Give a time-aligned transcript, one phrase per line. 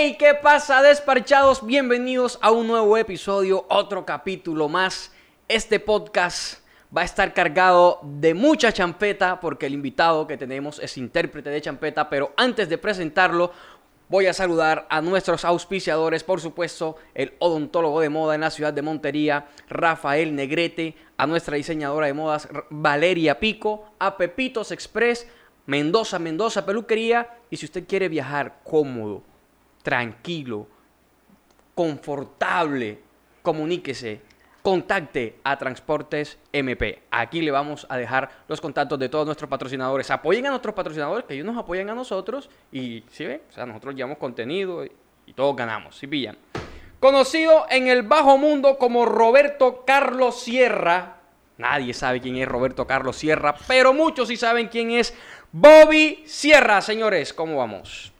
[0.00, 1.66] Hey, ¿qué pasa, desparchados?
[1.66, 5.10] Bienvenidos a un nuevo episodio, otro capítulo más.
[5.48, 6.64] Este podcast
[6.96, 11.60] va a estar cargado de mucha champeta porque el invitado que tenemos es intérprete de
[11.60, 13.50] champeta, pero antes de presentarlo,
[14.08, 18.72] voy a saludar a nuestros auspiciadores, por supuesto, el odontólogo de moda en la ciudad
[18.72, 25.26] de Montería, Rafael Negrete, a nuestra diseñadora de modas, Valeria Pico, a Pepitos Express,
[25.66, 29.24] Mendoza, Mendoza Peluquería, y si usted quiere viajar cómodo,
[29.82, 30.66] tranquilo,
[31.74, 32.98] confortable,
[33.42, 34.20] comuníquese,
[34.62, 37.02] contacte a Transportes MP.
[37.10, 40.10] Aquí le vamos a dejar los contactos de todos nuestros patrocinadores.
[40.10, 42.50] Apoyen a nuestros patrocinadores, que ellos nos apoyan a nosotros.
[42.70, 43.40] Y, ¿sí ven?
[43.48, 46.36] O sea, nosotros llevamos contenido y, todos ganamos, ¿sí pillan?
[47.00, 51.18] Conocido en el bajo mundo como Roberto Carlos Sierra.
[51.56, 55.14] Nadie sabe quién es Roberto Carlos Sierra, pero muchos sí saben quién es
[55.52, 57.32] Bobby Sierra, señores.
[57.32, 58.12] ¿Cómo vamos?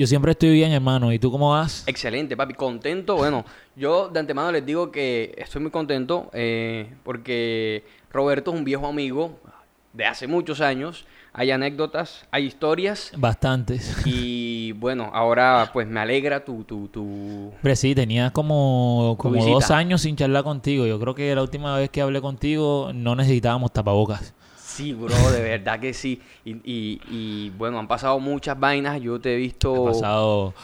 [0.00, 1.12] Yo siempre estoy bien, hermano.
[1.12, 1.84] ¿Y tú cómo vas?
[1.86, 2.54] Excelente, papi.
[2.54, 3.16] Contento.
[3.16, 3.44] Bueno,
[3.76, 8.86] yo de antemano les digo que estoy muy contento eh, porque Roberto es un viejo
[8.86, 9.38] amigo
[9.92, 11.04] de hace muchos años.
[11.34, 13.12] Hay anécdotas, hay historias.
[13.14, 13.94] Bastantes.
[14.06, 16.64] Y bueno, ahora pues me alegra tu...
[16.64, 17.52] tu, tu...
[17.56, 20.86] Hombre, sí, tenía como, como dos años sin charlar contigo.
[20.86, 24.32] Yo creo que la última vez que hablé contigo no necesitábamos tapabocas.
[24.80, 26.20] Sí, bro, de verdad que sí.
[26.44, 29.00] Y, y, y, bueno, han pasado muchas vainas.
[29.00, 29.88] Yo te he visto...
[29.88, 30.54] Ha pasado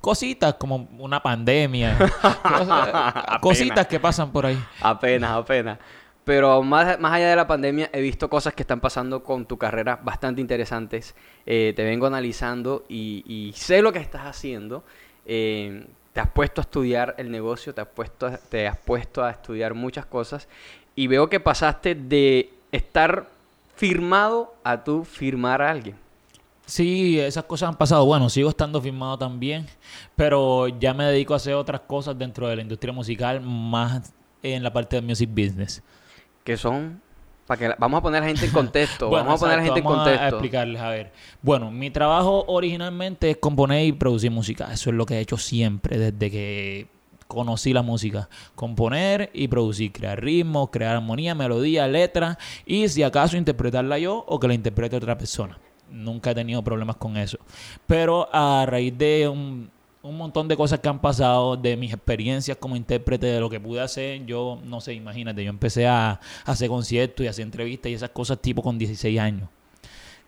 [0.00, 1.96] cositas como una pandemia.
[2.42, 4.58] cosas- cositas que pasan por ahí.
[4.80, 5.78] Apenas, apenas.
[6.24, 9.58] Pero más, más allá de la pandemia, he visto cosas que están pasando con tu
[9.58, 11.14] carrera bastante interesantes.
[11.44, 14.84] Eh, te vengo analizando y, y sé lo que estás haciendo.
[15.26, 19.22] Eh, te has puesto a estudiar el negocio, te has, puesto a- te has puesto
[19.24, 20.48] a estudiar muchas cosas.
[20.96, 23.28] Y veo que pasaste de estar
[23.76, 25.96] firmado a tú firmar a alguien.
[26.66, 28.06] Sí, esas cosas han pasado.
[28.06, 29.66] Bueno, sigo estando firmado también,
[30.16, 34.62] pero ya me dedico a hacer otras cosas dentro de la industria musical, más en
[34.62, 35.82] la parte de music business.
[36.42, 37.02] Que son...
[37.46, 39.10] Para que la- vamos a poner a la gente en contexto.
[39.10, 40.28] Bueno, vamos a poner a la gente en vamos a- contexto.
[40.36, 41.12] explicarles, a ver.
[41.42, 44.72] Bueno, mi trabajo originalmente es componer y producir música.
[44.72, 46.86] Eso es lo que he hecho siempre desde que
[47.26, 48.28] conocí la música.
[48.54, 54.38] Componer y producir, crear ritmos, crear armonía, melodía, letra y si acaso interpretarla yo o
[54.38, 55.58] que la interprete otra persona.
[55.90, 57.38] Nunca he tenido problemas con eso.
[57.86, 59.70] Pero a raíz de un,
[60.04, 63.58] un montón de cosas que han pasado, de mis experiencias como intérprete, de lo que
[63.58, 67.94] pude hacer, yo no sé, imagínate, yo empecé a, hacer conciertos y hacer entrevistas y
[67.94, 69.48] esas cosas tipo con 16 años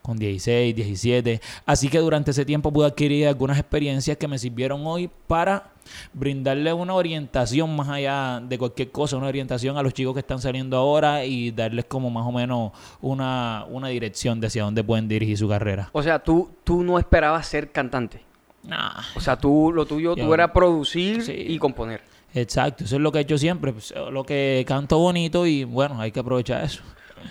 [0.07, 1.41] con 16, 17.
[1.67, 5.73] Así que durante ese tiempo pude adquirir algunas experiencias que me sirvieron hoy para
[6.13, 10.41] brindarle una orientación más allá de cualquier cosa, una orientación a los chicos que están
[10.41, 15.09] saliendo ahora y darles como más o menos una, una dirección de hacia dónde pueden
[15.09, 15.89] dirigir su carrera.
[15.93, 18.21] O sea, tú, tú no esperabas ser cantante.
[18.63, 21.33] Nah, O sea, tú lo tuyo, tú era producir Sí.
[21.49, 22.01] y componer.
[22.35, 26.01] exacto, eso es lo que he hecho siempre, pues, lo que canto bonito y bueno,
[26.01, 26.83] hay que aprovechar eso.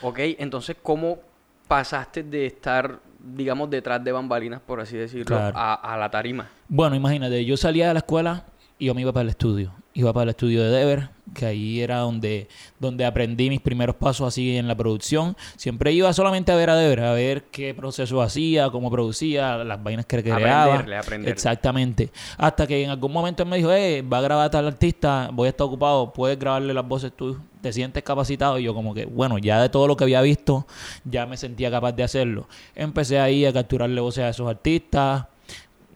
[0.01, 1.19] Ok, entonces, ¿cómo
[1.67, 5.57] pasaste de estar, digamos, detrás de bambalinas, por así decirlo, Claro.
[5.57, 6.49] a, a la tarima?
[6.67, 8.45] Bueno, imagínate, yo salía de la escuela
[8.77, 9.73] y yo me iba para el estudio.
[9.97, 12.49] Iba para el estudio de Dever, que ahí era donde,
[12.81, 15.37] donde aprendí mis primeros pasos así en la producción.
[15.55, 19.81] Siempre iba solamente a ver a Dever, a ver qué proceso hacía, cómo producía, las
[19.81, 20.63] vainas que creaba.
[20.63, 21.31] Aprenderle, aprenderle.
[21.31, 22.11] Exactamente.
[22.37, 25.29] Hasta que en algún momento él me dijo, eh, va a grabar a tal artista,
[25.31, 28.59] voy a estar ocupado, puedes grabarle las voces tú, te sientes capacitado.
[28.59, 30.67] Y yo como que, bueno, ya de todo lo que había visto,
[31.05, 32.49] ya me sentía capaz de hacerlo.
[32.75, 35.27] Empecé ahí a capturarle voces a esos artistas,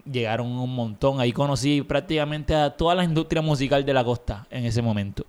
[0.10, 1.20] llegaron un montón.
[1.20, 5.26] Ahí conocí prácticamente a toda la industria musical de la costa en ese momento.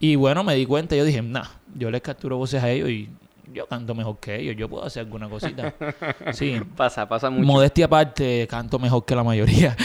[0.00, 3.08] Y bueno, me di cuenta, yo dije, nah, yo les capturo voces a ellos y
[3.52, 5.74] yo canto mejor que ellos, yo puedo hacer alguna cosita.
[6.32, 7.46] Sí, Pasa, pasa mucho.
[7.46, 9.76] modestia aparte, canto mejor que la mayoría.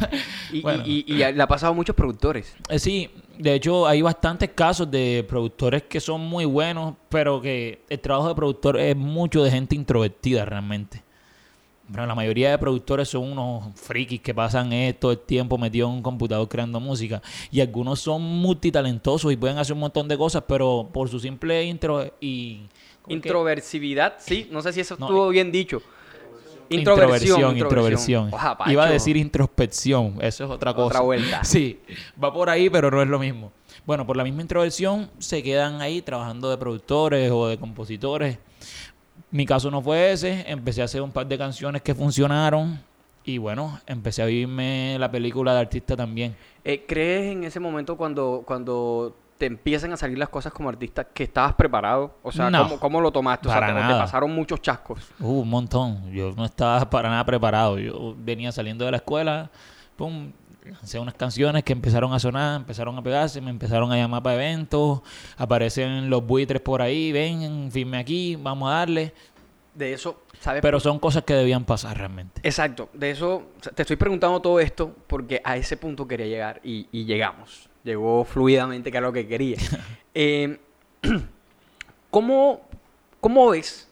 [0.52, 0.82] y, bueno.
[0.86, 2.54] y, y, y le ha pasado a muchos productores.
[2.68, 7.82] Eh, Sí, de hecho hay bastantes casos de productores que son muy buenos, pero que
[7.88, 11.02] el trabajo de productor es mucho de gente introvertida realmente.
[11.90, 15.90] Bueno, la mayoría de productores son unos frikis que pasan eh, todo el tiempo metidos
[15.90, 17.20] en un computador creando música.
[17.50, 21.64] Y algunos son multitalentosos y pueden hacer un montón de cosas, pero por su simple
[21.64, 22.60] intro y...
[23.08, 25.82] Introversividad, sí, no sé si eso No, estuvo bien dicho.
[26.68, 28.28] Introversión, introversión.
[28.32, 30.86] Oja, Iba a decir introspección, eso es otra cosa.
[30.86, 31.40] Otra vuelta.
[31.44, 31.80] Sí,
[32.22, 33.50] va por ahí, pero no es lo mismo.
[33.84, 38.38] Bueno, por la misma introversión se quedan ahí trabajando de productores o de compositores.
[39.30, 42.80] Mi caso no fue ese, empecé a hacer un par de canciones que funcionaron
[43.24, 46.34] y bueno, empecé a vivirme la película de artista también.
[46.64, 51.04] Eh, ¿Crees en ese momento cuando, cuando te empiezan a salir las cosas como artista
[51.04, 52.14] que estabas preparado?
[52.22, 53.48] O sea, No, ¿cómo, cómo lo tomaste?
[53.48, 55.08] O sea, te, pasaron muchos chascos.
[55.20, 56.10] Uh, un montón.
[56.12, 57.78] Yo no estaba para nada preparado.
[57.78, 59.50] Yo venía saliendo de la escuela,
[59.96, 60.32] pum,
[60.64, 64.36] lancé unas canciones que empezaron a sonar, empezaron a pegarse, me empezaron a llamar para
[64.36, 65.00] eventos,
[65.36, 69.12] aparecen los buitres por ahí, ven, firme aquí, vamos a darle.
[69.74, 70.62] De eso, ¿sabes?
[70.62, 72.40] Pero son cosas que debían pasar realmente.
[72.42, 76.88] Exacto, de eso te estoy preguntando todo esto porque a ese punto quería llegar y,
[76.92, 77.68] y llegamos.
[77.82, 79.56] Llegó fluidamente, que era lo que quería.
[80.14, 80.58] eh,
[82.10, 82.60] ¿cómo,
[83.20, 83.88] ¿Cómo ves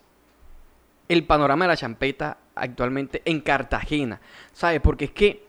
[1.09, 4.21] el panorama de la champeta actualmente en Cartagena?
[4.53, 4.81] ¿Sabes?
[4.81, 5.47] Porque es que,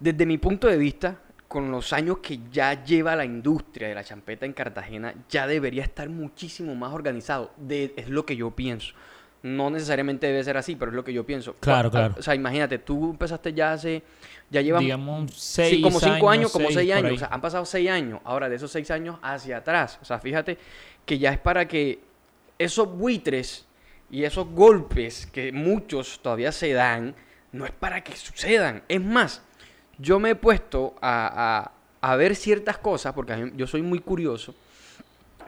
[0.00, 4.04] desde mi punto de vista, con los años que ya lleva la industria de la
[4.04, 7.52] champeta en Cartagena, ya debería estar muchísimo más organizado.
[7.56, 8.94] De, es lo que yo pienso.
[9.42, 11.54] No necesariamente debe ser así, pero es lo que yo pienso.
[11.60, 12.14] Claro, claro.
[12.18, 14.02] O sea, imagínate, tú empezaste ya hace.
[14.50, 14.82] Ya llevan.
[14.82, 17.12] Digamos, seis Sí, como cinco años, años, como seis, años.
[17.12, 18.20] O sea, han pasado seis años.
[18.24, 19.98] Ahora, de esos seis años hacia atrás.
[20.02, 20.58] O sea, fíjate
[21.04, 22.00] que ya es para que
[22.58, 23.66] esos buitres
[24.10, 27.14] y esos golpes que muchos todavía se dan,
[27.52, 28.82] no es para que sucedan.
[28.88, 29.42] Es más,
[30.00, 31.70] yo me he puesto a,
[32.02, 34.54] a- a ver ciertas cosas, porque mí- yo soy muy curioso,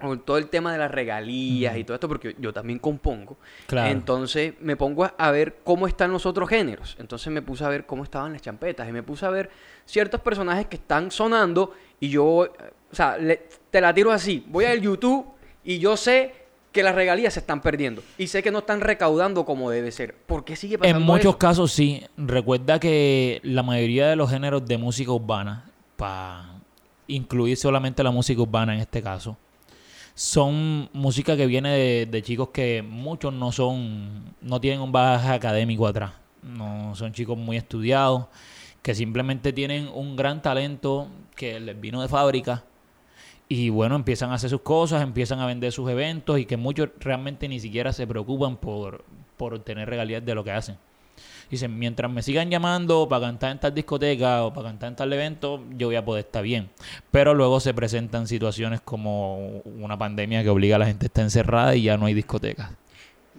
[0.00, 3.36] con todo el tema de las regalías y todo esto, porque yo también compongo.
[3.68, 3.88] Claro.
[3.90, 6.96] Entonces me pongo a, ver cómo están los otros géneros.
[6.98, 9.48] Entonces me puse a ver cómo estaban las champetas y me puse a ver
[9.86, 12.48] ciertos personajes que están sonando y yo, o
[12.90, 14.44] sea, le- te la tiro así.
[14.48, 15.24] Voy al YouTube
[15.62, 16.34] y yo sé
[16.72, 20.14] que las regalías se están perdiendo y sé que no están recaudando como debe ser.
[20.14, 21.38] ¿Por qué sigue pasando En muchos eso?
[21.38, 22.02] casos sí.
[22.16, 26.54] Recuerda que la mayoría de los géneros de música urbana, para
[27.06, 29.36] incluir solamente la música urbana en este caso,
[30.14, 35.28] son música que viene de, de chicos que muchos no son, no tienen un bagaje
[35.30, 36.12] académico atrás.
[36.42, 38.26] No son chicos muy estudiados,
[38.82, 42.64] que simplemente tienen un gran talento que les vino de fábrica.
[43.54, 46.88] Y bueno, empiezan a hacer sus cosas, empiezan a vender sus eventos y que muchos
[46.98, 49.04] realmente ni siquiera se preocupan por,
[49.36, 50.78] por obtener regalías de lo que hacen.
[51.50, 55.12] Dicen, mientras me sigan llamando para cantar en tal discoteca o para cantar en tal
[55.12, 56.70] evento, yo voy a poder estar bien.
[57.10, 61.22] Pero luego se presentan situaciones como una pandemia que obliga a la gente a estar
[61.22, 62.70] encerrada y ya no hay discotecas.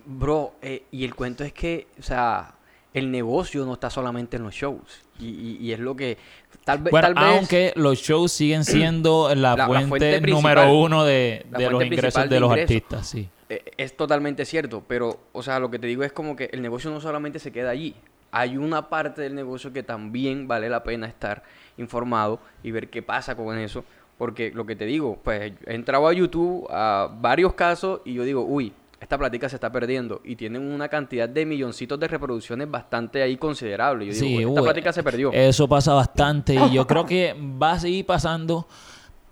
[0.06, 2.54] Bro, eh, y el cuento es que, o sea,
[2.94, 5.02] el negocio no está solamente en los shows.
[5.20, 6.18] Y, y- y es lo que
[6.64, 7.24] tal, Bueno, tal vez...
[7.24, 12.24] aunque los shows siguen siendo la, La- la fuente, número uno de, de los ingresos
[12.24, 12.76] de, de los ingresos.
[12.76, 13.30] artistas, sí.
[13.50, 16.62] Eh, Es totalmente cierto, pero, o sea, lo que te digo es como que el
[16.62, 17.96] negocio no solamente se queda allí.
[18.32, 21.44] Hay una parte del negocio que también vale la pena estar
[21.78, 23.84] informado y ver qué pasa con eso.
[24.18, 28.24] Porque lo que te digo, pues he entrado a YouTube a varios casos y yo
[28.24, 28.72] digo, uy,
[29.04, 30.22] esta plática se está perdiendo.
[30.24, 34.06] Y tienen una cantidad de milloncitos de reproducciones bastante ahí considerable.
[34.08, 35.32] Yo digo, esta uy, plática se perdió.
[35.32, 38.68] Eso pasa bastante y yo creo que va a seguir pasando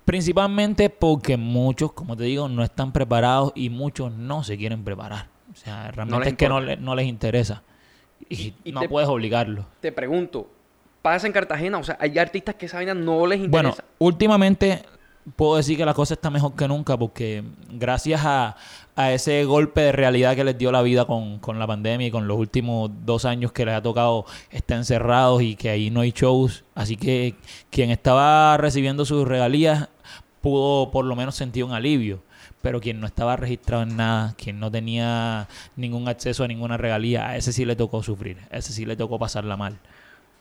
[0.04, 5.28] principalmente porque muchos, como te digo, no están preparados y muchos no se quieren preparar.
[5.52, 7.62] O sea, realmente es que no, le- no les interesa.
[8.28, 9.64] Y, Y no te- puedes obligarlos.
[9.80, 10.48] Te pregunto,
[11.02, 11.78] ¿pasa en Cartagena?
[11.78, 13.84] O sea, hay artistas que esa vaina no les Bueno, interesa.
[13.98, 14.82] últimamente
[15.36, 18.56] puedo decir que la cosa está mejor que nunca porque gracias a,
[18.94, 22.10] a ese golpe de realidad que les dio la vida con, con la pandemia y
[22.10, 26.00] con los últimos dos años que les ha tocado estar encerrados y que ahí no
[26.00, 27.34] hay shows, así que
[27.70, 29.88] quien estaba recibiendo sus regalías
[30.42, 32.22] pudo por lo menos sentir un alivio.
[32.60, 37.28] Pero quien no estaba registrado en nada, quien no tenía ningún acceso a ninguna regalía,
[37.28, 39.80] a ese sí le tocó sufrir, a ese sí le tocó pasarla mal.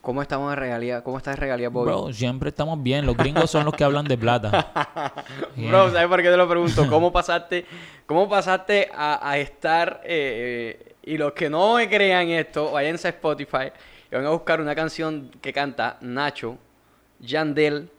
[0.02, 1.04] ¿Cómo estamos en regalía?
[1.04, 1.92] ¿Cómo está en regalía, Bobby?
[1.92, 3.06] Bro, siempre estamos bien.
[3.06, 5.14] Los gringos son los que hablan de plata.
[5.56, 6.88] Bro, ¿sabes por qué te lo pregunto?
[6.90, 7.66] ¿Cómo pasaste,
[8.08, 13.10] cómo pasaste a, a estar, eh, eh, y los que no me crean esto, váyanse
[13.10, 13.72] a Spotify
[14.12, 16.58] y van a buscar una canción que canta Nacho,
[17.20, 17.90] Yandel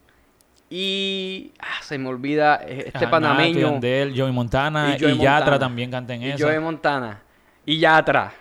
[0.74, 5.14] y, ah, se me olvida, eh, este Ajá, panameño, Nacho, Yandel, Joey Montana Y Joey
[5.14, 6.46] y, Yatra también canta en y eso.
[6.46, 7.22] Joey Montana,
[7.66, 8.32] y Yatra,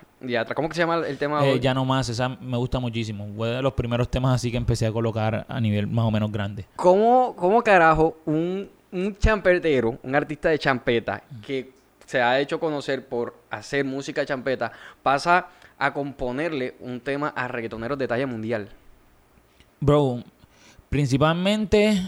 [0.55, 1.45] ¿cómo que se llama el tema?
[1.45, 3.27] Eh, ya no más, esa me gusta muchísimo.
[3.35, 6.31] Fue de los primeros temas así que empecé a colocar a nivel más o menos
[6.31, 6.65] grande.
[6.75, 11.71] ¿Cómo, cómo carajo un, un champetero, un artista de champeta que
[12.05, 15.47] se ha hecho conocer por hacer música champeta, pasa
[15.77, 18.69] a componerle un tema a reggaetoneros de talla mundial?
[19.79, 20.23] Bro,
[20.89, 21.99] principalmente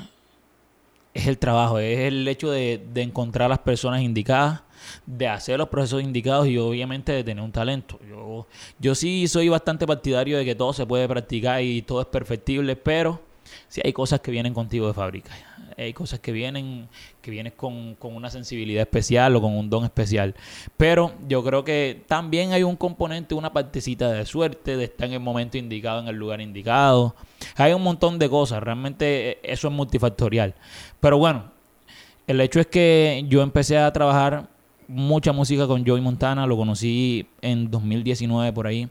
[1.13, 4.61] es el trabajo, es el hecho de, de encontrar las personas indicadas,
[5.05, 7.99] de hacer los procesos indicados y obviamente de tener un talento.
[8.09, 8.47] Yo,
[8.79, 12.75] yo sí soy bastante partidario de que todo se puede practicar y todo es perfectible,
[12.75, 13.21] pero
[13.67, 15.31] sí hay cosas que vienen contigo de fábrica.
[15.77, 16.87] Hay cosas que vienen,
[17.21, 20.35] que vienes con, con una sensibilidad especial o con un don especial.
[20.77, 25.13] Pero yo creo que también hay un componente, una partecita de suerte, de estar en
[25.13, 27.15] el momento indicado, en el lugar indicado.
[27.55, 30.53] Hay un montón de cosas, realmente eh, eso es multifactorial.
[30.99, 31.51] Pero bueno,
[32.27, 34.49] el hecho es que yo empecé a trabajar
[34.87, 38.89] mucha música con Joey Montana, lo conocí en 2019 por ahí.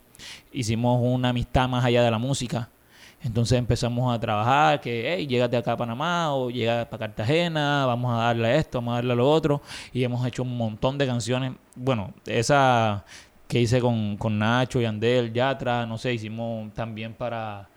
[0.52, 2.68] Hicimos una amistad más allá de la música.
[3.24, 8.12] Entonces empezamos a trabajar, que, hey, llégate acá a Panamá o llega para Cartagena, vamos
[8.12, 9.62] a darle esto, vamos a darle lo otro.
[9.92, 11.52] Y hemos hecho un montón de canciones.
[11.76, 13.04] Bueno, esa
[13.46, 17.68] que hice con, con Nacho y Andel, Yatra, no sé, hicimos también para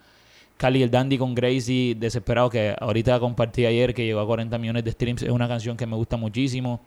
[0.57, 4.83] Cali el Dandy con Gracie, Desesperado, que ahorita compartí ayer, que llegó a 40 millones
[4.83, 5.23] de streams.
[5.23, 6.79] Es una canción que me gusta muchísimo.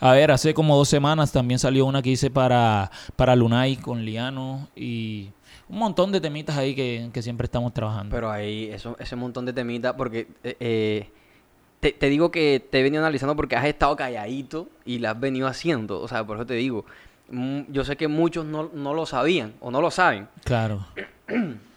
[0.00, 4.04] A ver, hace como dos semanas también salió una que hice para, para Lunay con
[4.04, 5.30] Liano y
[5.68, 8.14] un montón de temitas ahí que, que siempre estamos trabajando.
[8.14, 11.10] Pero ahí, eso, ese montón de temitas, porque eh, eh,
[11.80, 15.20] te, te digo que te he venido analizando porque has estado calladito y la has
[15.20, 16.00] venido haciendo.
[16.00, 16.84] O sea, por eso te digo.
[17.30, 20.28] mm, Yo sé que muchos no, no lo sabían o no lo saben.
[20.44, 20.86] Claro.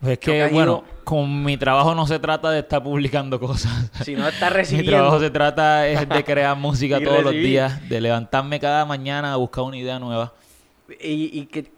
[0.00, 3.90] Pues es que bueno, con mi trabajo no se trata de estar publicando cosas.
[4.04, 4.92] Si no estás Mi recibiendo.
[4.92, 9.36] trabajo se trata es de crear música todos los días, de levantarme cada mañana a
[9.36, 10.32] buscar una idea nueva.
[11.02, 11.70] Y, y que,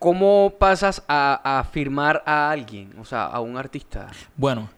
[0.00, 2.94] ¿Cómo pasas a, a firmar a alguien?
[2.98, 4.08] O sea, a un artista.
[4.34, 4.70] Bueno,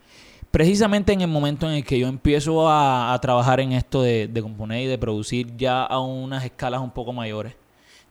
[0.50, 4.26] precisamente en el momento en el que yo empiezo a, a trabajar en esto de,
[4.26, 7.54] de componer y de producir ya a unas escalas un poco mayores,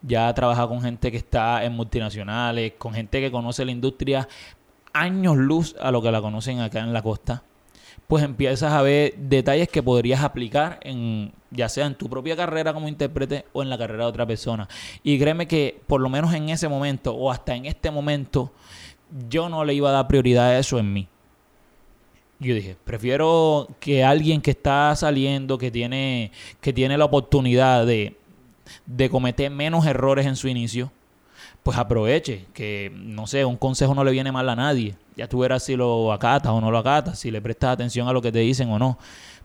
[0.01, 4.25] ya trabajar con gente que está en multinacionales, con gente que conoce la industria
[4.93, 7.43] años luz a lo que la conocen acá en la costa,
[8.07, 12.73] pues empiezas a ver detalles que podrías aplicar en ya sea en tu propia carrera
[12.73, 14.67] como intérprete o en la carrera de otra persona.
[15.03, 18.51] Y créeme que por lo menos en ese momento o hasta en este momento
[19.29, 21.07] yo no le iba a dar prioridad a eso en mí.
[22.39, 28.17] Yo dije, prefiero que alguien que está saliendo, que tiene, que tiene la oportunidad de,
[28.87, 30.91] de cometer menos errores en su inicio,
[31.63, 34.95] pues aproveche, que no sé, un consejo no le viene mal a nadie.
[35.15, 38.13] Ya tú verás si lo acatas o no lo acatas, si le prestas atención a
[38.13, 38.97] lo que te dicen o no.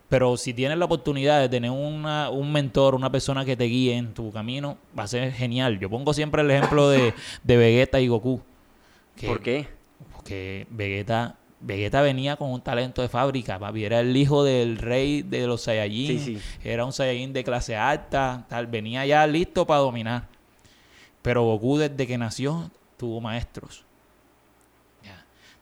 [0.09, 3.97] Pero si tienes la oportunidad de tener una, un mentor, una persona que te guíe
[3.97, 5.79] en tu camino, va a ser genial.
[5.81, 8.41] Yo pongo siempre el ejemplo de, de Vegeta y Goku.
[9.17, 9.69] que- ¿Por qué?
[10.15, 13.85] porque Vegeta, Vegeta venía con un talento de fábrica, papi.
[13.85, 16.07] Era el hijo del rey de los Saiyajin.
[16.21, 16.39] Sí, sí.
[16.63, 18.67] Era un Saiyajin de clase alta, tal.
[18.69, 20.29] Venía ya listo para dominar.
[21.27, 23.85] Pero Goku desde que nació tuvo maestros.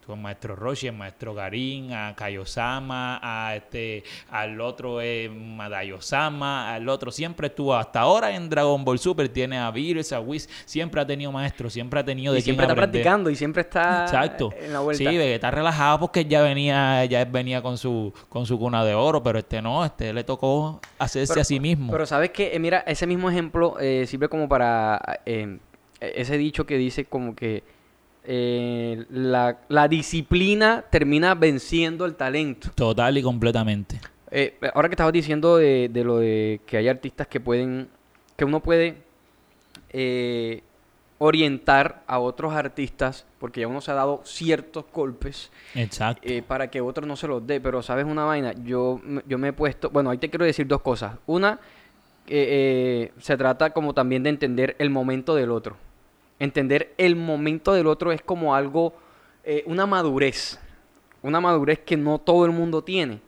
[0.05, 6.75] Tuvo el maestro Roshi, el maestro Garin, a Kaiosama, a este, al otro eh, Madayosama,
[6.75, 7.11] al otro.
[7.11, 10.49] Siempre estuvo, hasta ahora en Dragon Ball Super tiene a Beerus, a Whis.
[10.67, 13.03] Siempre ha tenido maestros, siempre ha tenido de Y quién siempre está aprender.
[13.03, 14.51] practicando y siempre está Exacto.
[14.61, 15.11] en la vuelta.
[15.11, 19.23] Sí, Vegeta relajado porque ya venía, ya venía con su, con su cuna de oro,
[19.23, 21.91] pero este no, este le tocó hacerse Pero- a sí mismo.
[21.93, 25.59] Pero sabes que, mira, ese mismo ejemplo eh, sirve como para eh,
[26.01, 27.63] ese dicho que dice como que
[28.25, 32.71] eh, la, la disciplina termina venciendo el talento.
[32.75, 34.01] Total y completamente.
[34.31, 37.89] Eh, ahora que estabas diciendo de, de lo de que hay artistas que pueden,
[38.37, 38.97] que uno puede
[39.91, 40.63] eh,
[41.19, 46.23] orientar a otros artistas, porque ya uno se ha dado ciertos golpes Exacto.
[46.25, 47.61] eh, para que otro no se los dé.
[47.61, 50.67] Pero sabes una vaina, yo, me- yo me he puesto, bueno, ahí te quiero decir
[50.67, 51.13] dos cosas.
[51.27, 51.61] Una,
[52.27, 55.77] eh, se trata como también de entender el momento del otro.
[56.39, 58.95] Entender el momento del otro es como algo,
[59.45, 60.59] eh, una madurez,
[61.23, 63.21] una madurez que no todo el mundo tiene.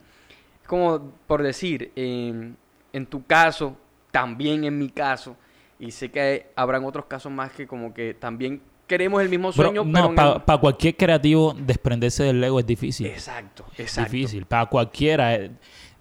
[0.62, 2.56] Es como, por decir, en-
[2.92, 3.76] en tu caso,
[4.10, 5.36] también en mi caso,
[5.78, 9.84] y sé que habrán otros casos más que como que también queremos el mismo sueño,
[9.84, 13.06] no, pero en para el- cualquier creativo desprenderse del ego es difícil.
[13.06, 14.10] Exacto, exacto.
[14.10, 14.46] difícil.
[14.46, 15.50] Para cualquiera, eh,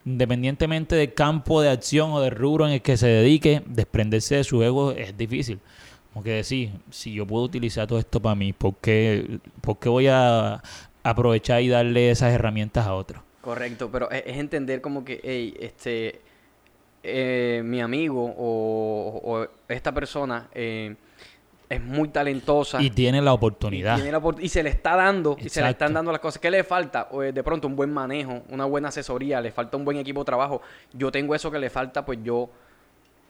[0.05, 4.43] independientemente del campo de acción o del rubro en el que se dedique, desprenderse de
[4.43, 5.59] su ego es difícil.
[6.15, 9.89] Como que decir, si yo puedo utilizar todo esto para mí, ¿por qué, por qué
[9.89, 10.63] voy a
[11.03, 13.21] aprovechar y darle esas herramientas a otros?
[13.41, 16.21] Correcto, pero es, es entender como que, hey, este,
[17.03, 20.95] eh, mi amigo o, o esta persona eh,
[21.67, 22.81] es muy talentosa.
[22.81, 23.95] Y tiene la y oportunidad.
[23.95, 26.39] tiene la opor- y se le está dando, y se le están dando las cosas.
[26.39, 27.09] ¿Qué le falta?
[27.11, 30.21] O, eh, de pronto un buen manejo, una buena asesoría, le falta un buen equipo
[30.21, 30.61] de trabajo.
[30.93, 32.49] Yo tengo eso que le falta, pues yo,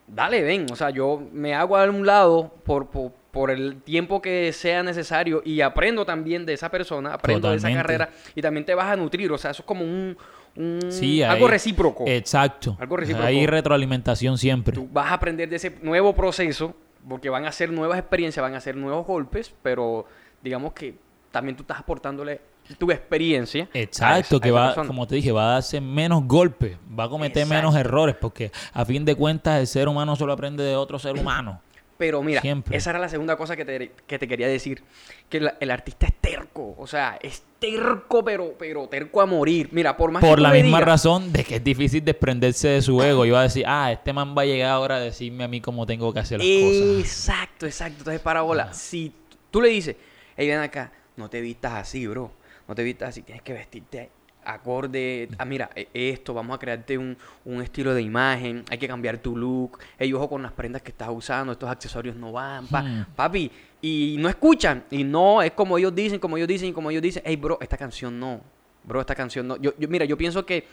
[0.08, 0.66] dale, ven.
[0.72, 4.84] O sea, yo me hago a un lado por, por, por el tiempo que sea
[4.84, 8.88] necesario y aprendo también de esa persona, aprendo de esa carrera y también te vas
[8.92, 9.32] a nutrir.
[9.32, 10.18] O sea, eso es como un,
[10.56, 12.06] un- Sí, algo recíproco.
[12.08, 12.78] Exacto.
[12.80, 13.28] Algo recíproco.
[13.28, 14.74] Hay retroalimentación siempre.
[14.74, 16.76] Tú vas a aprender de ese nuevo proceso
[17.08, 20.06] porque van a ser nuevas experiencias, van a ser nuevos golpes, pero
[20.42, 20.96] digamos que
[21.32, 22.40] también tú estás aportándole
[22.78, 23.70] tu experiencia.
[23.74, 24.88] a Exacto, esa- que va, persona.
[24.88, 27.90] como te dije, va a darse menos golpes, va a cometer menos Exacto.
[27.90, 31.62] errores, porque a fin de cuentas el ser humano solo aprende de otro ser humano.
[31.98, 32.76] Pero mira, Siempre.
[32.76, 34.84] esa era la segunda cosa que te, que te quería decir,
[35.30, 39.70] que la- el artista es terco, o sea, es terco, pero, pero terco a morir.
[39.72, 42.82] Mira, por más que Por la misma digas- razón de que es difícil desprenderse de
[42.82, 43.26] su ego.
[43.26, 45.62] Y va a decir, ah, este man va a llegar ahora a decirme a mí
[45.62, 47.00] cómo tengo que hacer las cosas.
[47.00, 48.00] Exacto, exacto.
[48.00, 49.14] Entonces, parabola, si
[49.50, 49.96] tú le dices,
[50.36, 52.30] hey, ven acá, no te vistas así, bro.
[52.68, 54.10] No te vistas así, tienes que vestirte
[54.48, 58.88] acorde, ah, mira, e- esto, vamos a crearte un, un estilo de imagen, hay que
[58.88, 62.68] cambiar tu look, ey, ojo con las prendas que estás usando, estos accesorios no van,
[62.68, 63.06] pa- Hmm.
[63.16, 67.02] papi, y no escuchan, y no, es como ellos dicen, como ellos dicen, como ellos
[67.02, 68.40] dicen, hey, bro, esta canción no,
[68.84, 70.68] bro, esta canción no, yo, yo mira, yo pienso que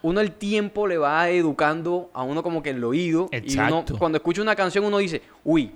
[0.00, 3.80] uno el tiempo le va educando a uno como que en el oído, y uno,
[3.80, 3.98] Exacto.
[3.98, 5.72] cuando escucha una canción uno dice, uy,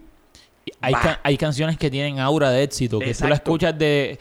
[0.81, 4.19] Hay, hay canciones que tienen aura de éxito, que tú la escuchas de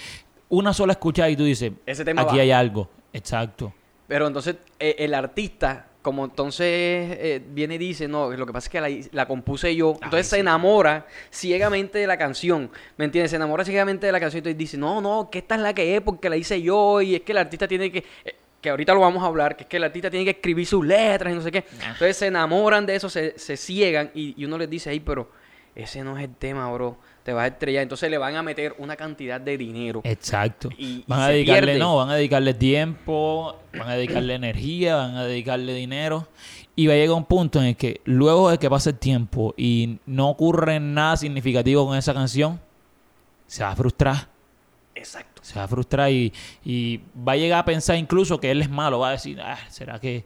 [0.52, 2.44] una sola escuchada y tú dices, Ese tema aquí va.
[2.44, 2.88] hay algo.
[3.12, 3.74] Exacto.
[4.08, 8.66] Pero entonces eh, el artista, como entonces eh, viene y dice, no, lo que pasa
[8.66, 10.40] es que la, la compuse yo, entonces Ay, se sí.
[10.42, 13.32] enamora ciegamente de la canción, ¿me entiendes?
[13.32, 15.74] Se enamora ciegamente de la canción y entonces dice, no, no, que esta es la
[15.74, 18.00] que es porque la hice yo y es que el artista tiene que...
[18.26, 20.68] eh, que ahorita lo vamos a hablar, que es que el artista tiene que escribir
[20.68, 21.66] sus letras y no sé qué.
[21.82, 21.94] Ah.
[21.94, 25.32] Entonces se enamoran de eso, se, se ciegan y, y uno les dice, hey, pero
[25.74, 26.96] ese no es el tema, bro.
[27.24, 27.84] Te vas a estrellar.
[27.84, 30.02] Entonces le van a meter una cantidad de dinero.
[30.04, 30.70] Exacto.
[30.78, 31.80] Y- y van a dedicarle, pierde.
[31.80, 36.28] no, van a dedicarle tiempo, van a dedicarle energía, van a dedicarle dinero.
[36.76, 39.54] Y va a llegar un punto en el que luego de que pase el tiempo
[39.58, 42.60] y no ocurre nada significativo con esa canción,
[43.46, 44.28] se va a frustrar.
[44.96, 45.42] Exacto.
[45.44, 46.32] Se va a frustrar y,
[46.64, 49.00] y va a llegar a pensar incluso que él es malo.
[49.00, 50.24] Va a decir, ah, ¿será que...?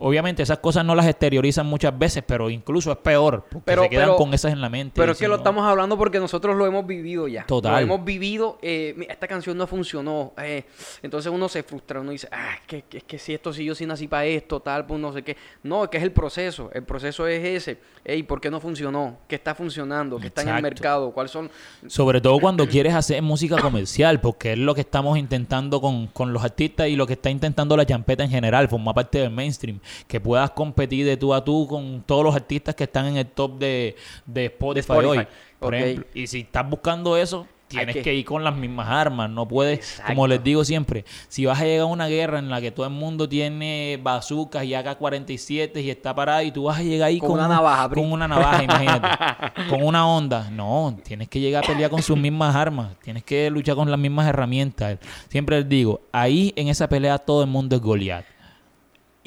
[0.00, 3.88] Obviamente esas cosas no las exteriorizan muchas veces, pero incluso es peor, porque Pero- se
[3.90, 4.92] quedan pero- con esas en la mente.
[4.94, 7.44] Pero es que lo estamos hablando porque nosotros lo hemos vivido ya.
[7.46, 7.72] Total.
[7.72, 8.58] Lo hemos vivido.
[8.62, 10.32] eh, esta canción no funcionó.
[10.42, 10.64] eh,
[11.02, 12.00] entonces uno se frustra.
[12.00, 14.60] Uno dice, ah, es que, es que si esto, si yo sí nací para esto,
[14.60, 15.36] tal, pues no sé qué.
[15.62, 16.70] No, es que es el proceso.
[16.72, 17.78] El proceso es ese.
[18.04, 19.18] Ey, ¿por qué no funcionó?
[19.26, 20.18] ¿Qué está funcionando?
[20.18, 21.10] ¿Qué está en el mercado?
[21.10, 21.50] ¿Cuáles son?
[21.88, 26.32] Sobre todo cuando quieres hacer música comercial, porque es lo que estamos intentando con, con
[26.32, 29.80] los artistas y lo que está intentando la champeta en general, formar parte del mainstream,
[30.06, 33.26] que puedas competir de tú a tú con todos los artistas que están en el
[33.26, 35.26] top de, de Spotify, Spotify, hoy,
[35.58, 36.06] por ejemplo.
[36.14, 38.14] Y si estás buscando eso, tienes que- que...
[38.14, 40.12] ir con las mismas armas, no puedes, Exacto.
[40.14, 42.86] como les digo siempre, si vas a llegar a una guerra en la que todo
[42.86, 47.18] el mundo tiene bazucas y AK-47 y está parado y tú vas a llegar ahí
[47.18, 49.08] Con con, una un- navaja, con una navaja, imagínate,
[49.68, 50.48] con una onda.
[50.50, 54.00] No, tienes que llegar a pelear con sus mismas armas, tienes que luchar con las
[54.00, 54.98] mismas herramientas.
[55.28, 58.24] Siempre les digo, ahí en esa pelea todo el mundo es Goliat.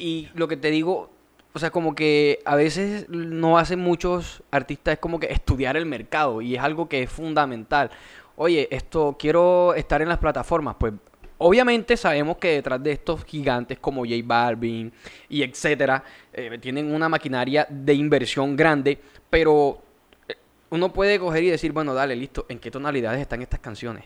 [0.02, 1.10] Y lo que te digo,
[1.52, 5.86] o sea, como que a veces no hacen muchos artistas, es como que estudiar el
[5.86, 7.88] mercado y es algo que es fundamental.
[8.34, 10.94] Oye, esto, quiero estar en las plataformas, pues
[11.38, 14.92] obviamente sabemos que detrás de estos gigantes como J Balvin
[15.28, 18.98] y etcétera, eh, tienen una maquinaria de inversión grande,
[19.30, 19.80] pero
[20.26, 20.34] eh,
[20.70, 24.04] uno puede coger y decir, bueno, dale, listo, ¿en qué tonalidades están estas canciones?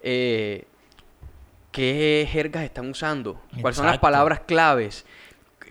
[0.00, 0.64] Eh,
[1.74, 3.40] ¿Qué jergas están usando?
[3.60, 5.04] ¿Cuáles son las palabras claves?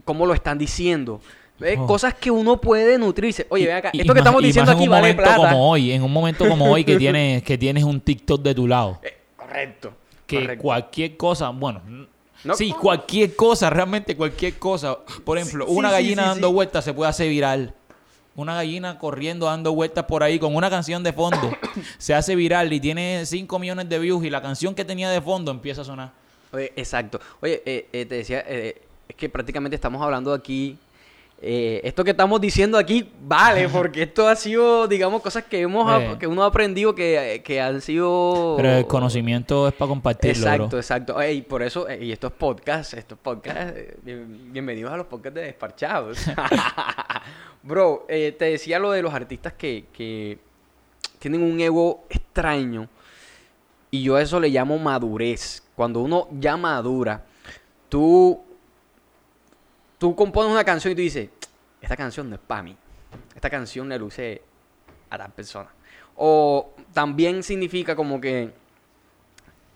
[0.05, 1.21] ¿Cómo lo están diciendo?
[1.59, 1.77] ¿Ves?
[1.79, 1.85] Oh.
[1.87, 3.45] Cosas que uno puede nutrirse.
[3.49, 5.37] Oye, ven acá, Y- y esto que más- estamos diciendo aquí un vale momento plata.
[5.51, 8.67] como hoy, en un momento como hoy que tienes, que tienes un TikTok de tu
[8.67, 8.99] lado.
[9.03, 9.93] Eh, correcto.
[10.25, 10.63] que correcto.
[10.63, 11.81] cualquier cosa, bueno,
[12.43, 12.81] No, sí, ¿cómo?
[12.81, 14.97] cualquier cosa, realmente cualquier cosa.
[15.23, 17.73] Por ejemplo, Sí, una sí, gallina sí, dando vueltas se puede hacer viral.
[18.35, 21.51] Una gallina corriendo, dando vueltas por ahí con una canción de fondo.
[21.99, 25.21] se hace viral y tiene 5 millones de views y la canción que tenía de
[25.21, 26.11] fondo empieza a sonar.
[26.51, 27.19] Oye, exacto.
[27.41, 28.81] Oye, eh, eh, te decía, eh,
[29.13, 30.75] es que prácticamente estamos hablando aquí.
[31.45, 35.85] eh, esto que estamos diciendo aquí vale, porque esto ha sido, digamos, cosas que hemos
[36.01, 36.15] Eh.
[36.17, 38.53] que uno ha aprendido que, que han sido.
[38.57, 40.77] Pero el conocimiento es para compartirlo, Exacto, bro.
[40.79, 41.21] exacto.
[41.21, 43.73] Ey, por eso, eh, y estos podcasts, estos podcasts,
[44.03, 46.17] bien- bienvenidos a los podcasts de Desparchados.
[47.63, 50.37] Bro, eh, te decía lo de los artistas que, que
[51.19, 52.89] tienen un ego extraño.
[53.91, 55.63] Y yo a eso le llamo madurez.
[55.75, 57.23] Cuando uno ya madura,
[57.89, 58.41] tú,
[60.03, 61.29] tú compones una canción y tú dices,
[61.81, 62.75] esta canción no es para mí.
[63.33, 64.41] Esta canción le luce
[65.09, 65.69] a tal persona.
[66.17, 68.51] O también significa como que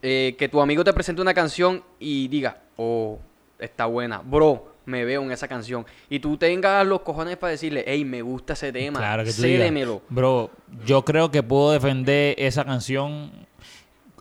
[0.02, 3.20] eh, que tu amigo te presente una canción y diga, oh,
[3.58, 5.86] está buena, bro, me veo en esa canción.
[6.10, 9.44] Y tú tengas los cojones para decirle, hey, me gusta ese tema, Claro que tú
[9.44, 10.02] digas, cédemelo.
[10.10, 10.52] Bro,
[10.86, 13.32] yo creo que puedo defender esa canción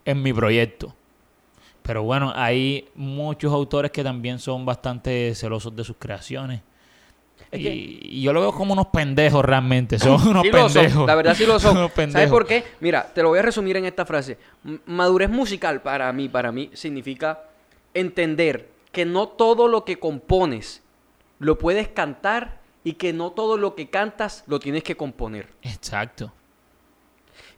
[0.05, 0.95] en mi proyecto.
[1.87, 6.61] Pero bueno, hay muchos autores que también son bastante celosos de sus creaciones.
[7.51, 9.99] Es y, que- y yo lo veo como unos pendejos realmente.
[9.99, 10.93] Son unos Sí pendejos.
[10.93, 11.91] son, la verdad sí lo son.
[12.11, 12.65] ¿Sabes por qué?
[12.81, 14.37] Mira, te lo voy a resumir en esta frase.
[14.87, 17.43] Madurez musical para mí, para mí, significa
[17.95, 20.83] entender que no todo lo que compones
[21.39, 25.49] lo puedes cantar y que no todo lo que cantas lo tienes que componer.
[25.63, 26.33] Exacto.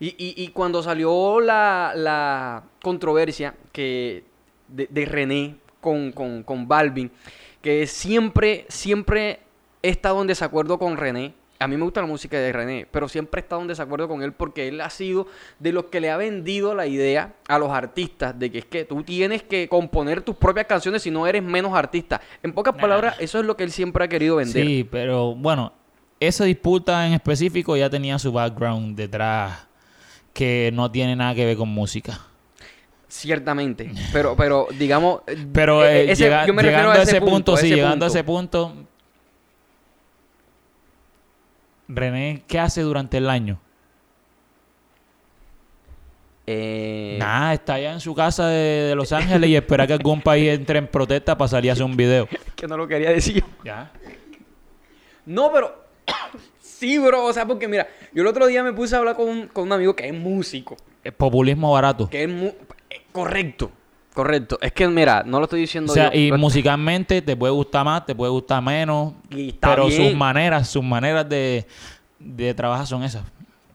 [0.00, 4.24] Y, y- y cuando salió la, la controversia que
[4.68, 7.10] de, de René con, con, con Balvin,
[7.62, 9.40] que siempre, siempre
[9.82, 13.08] he estado en desacuerdo con René, A mí me gusta la música de René, pero
[13.08, 15.26] siempre he estado en desacuerdo con él porque él ha sido
[15.58, 18.84] de los que le ha vendido la idea a los artistas de que es que
[18.84, 22.20] tú tienes que componer tus propias canciones si no eres menos artista.
[22.44, 24.64] En pocas palabras, eso es lo que él siempre ha querido vender.
[24.64, 25.72] Sí, pero bueno,
[26.20, 29.66] esa disputa en específico ya tenía su background detrás
[30.38, 32.20] que no tiene nada que ver con música.
[33.08, 35.22] Ciertamente, pero, pero digamos,
[35.52, 38.04] Pero eh, eh, ese- llega- yo me refiero llegando a ese punto, sí, ese llegando
[38.04, 38.18] a punto.
[38.18, 38.74] ese punto,
[41.88, 43.58] René, ¿qué hace durante el año?
[46.46, 50.20] Eh, Nada, está allá en su casa de, de Los Ángeles y espera que algún
[50.22, 52.28] país entre en protesta para salir a hacer un video.
[52.54, 53.42] que no lo quería decir.
[53.64, 53.90] Ya.
[55.26, 55.87] No, pero
[56.78, 59.28] sí, bro, o sea, porque mira, yo el otro día me puse a hablar con
[59.28, 62.08] un, con un amigo que es músico, Es populismo barato.
[62.08, 62.52] que es mu-
[62.90, 63.70] eh, correcto,
[64.14, 64.58] correcto.
[64.60, 67.84] Es que mira, no lo estoy diciendo O sea, yo, y musicalmente te puede gustar
[67.84, 69.12] más, te puede gustar menos.
[69.30, 70.08] Y está pero bien.
[70.10, 71.66] sus maneras, sus maneras de,
[72.18, 73.22] de trabajar son esas.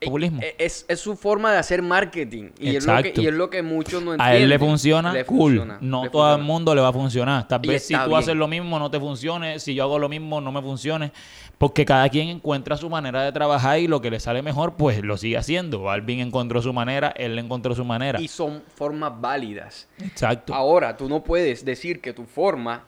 [0.06, 0.42] Populismo.
[0.42, 2.50] Eh, Es, es su forma de hacer marketing.
[2.60, 4.22] Y es, lo que, y es lo que muchos no entienden.
[4.22, 5.58] a él le funciona, Le cool.
[5.58, 7.48] funciona, no le todo el mundo le va a funcionar.
[7.48, 8.18] Tal vez si tú bien.
[8.20, 11.12] haces lo mismo no te funcione, si yo hago lo mismo no me funcione.
[11.58, 15.02] Porque cada quien encuentra su manera de trabajar y lo que le sale mejor, pues
[15.04, 15.90] lo sigue haciendo.
[15.90, 18.20] Alvin encontró su manera, él encontró su manera.
[18.20, 19.88] Y son formas válidas.
[20.04, 20.54] Exacto.
[20.54, 22.84] Ahora, tú no puedes decir que tu forma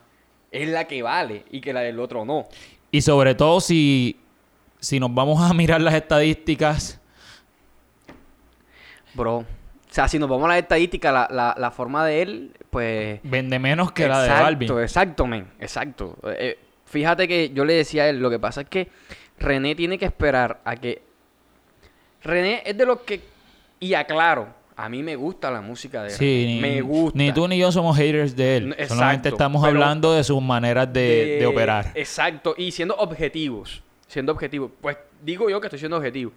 [0.50, 2.48] es la que vale y que la del otro no.
[2.90, 4.16] Y sobre todo si,
[4.78, 7.00] si nos vamos a mirar las estadísticas,
[9.16, 9.38] Bro.
[9.38, 9.44] O
[9.96, 13.20] sea, si nos vamos a la estadística, la, la, la forma de él, pues...
[13.22, 14.78] vende menos que la de exacto, Balvin.
[14.80, 15.46] Exacto, men.
[15.58, 16.16] Exacto.
[16.24, 18.88] Eh, eh, fíjate que yo le decía a él, lo que pasa es que
[19.38, 21.02] René tiene que esperar a que...
[22.22, 23.22] René es de los que...
[23.78, 26.54] Y aclaro, a mí me gusta la música de Sí, René.
[26.54, 27.16] ni, me gusta.
[27.18, 28.72] ni tú ni yo somos haters de él.
[28.72, 31.92] Exacto, Solamente estamos hablando de sus maneras de, de operar.
[31.94, 33.82] Exacto, y siendo objetivos.
[34.08, 34.70] Siendo objetivos.
[34.80, 36.32] Pues digo yo que estoy siendo objetivo.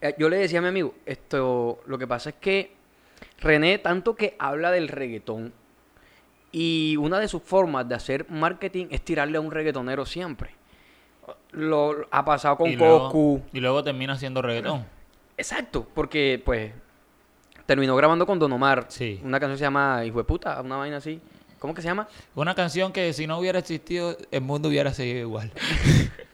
[0.00, 2.72] Eh, Yo le decía a mi amigo, esto, lo que pasa es que
[3.40, 5.52] René, tanto que habla del reggaetón,
[6.52, 10.50] y una de sus formas de hacer marketing es tirarle a un reggaetonero siempre.
[11.52, 14.86] Lo, lo- ha pasado con y, luego, y luego termina haciendo reggaetón.
[15.36, 16.72] Exacto, porque pues
[17.66, 18.86] terminó grabando con Don Omar.
[18.88, 19.20] Sí.
[19.22, 21.20] Una canción que se llama Hijo de puta, una vaina así.
[21.58, 22.08] ¿Cómo que se llama?
[22.34, 25.52] Una canción que si no hubiera existido, el mundo hubiera seguido igual.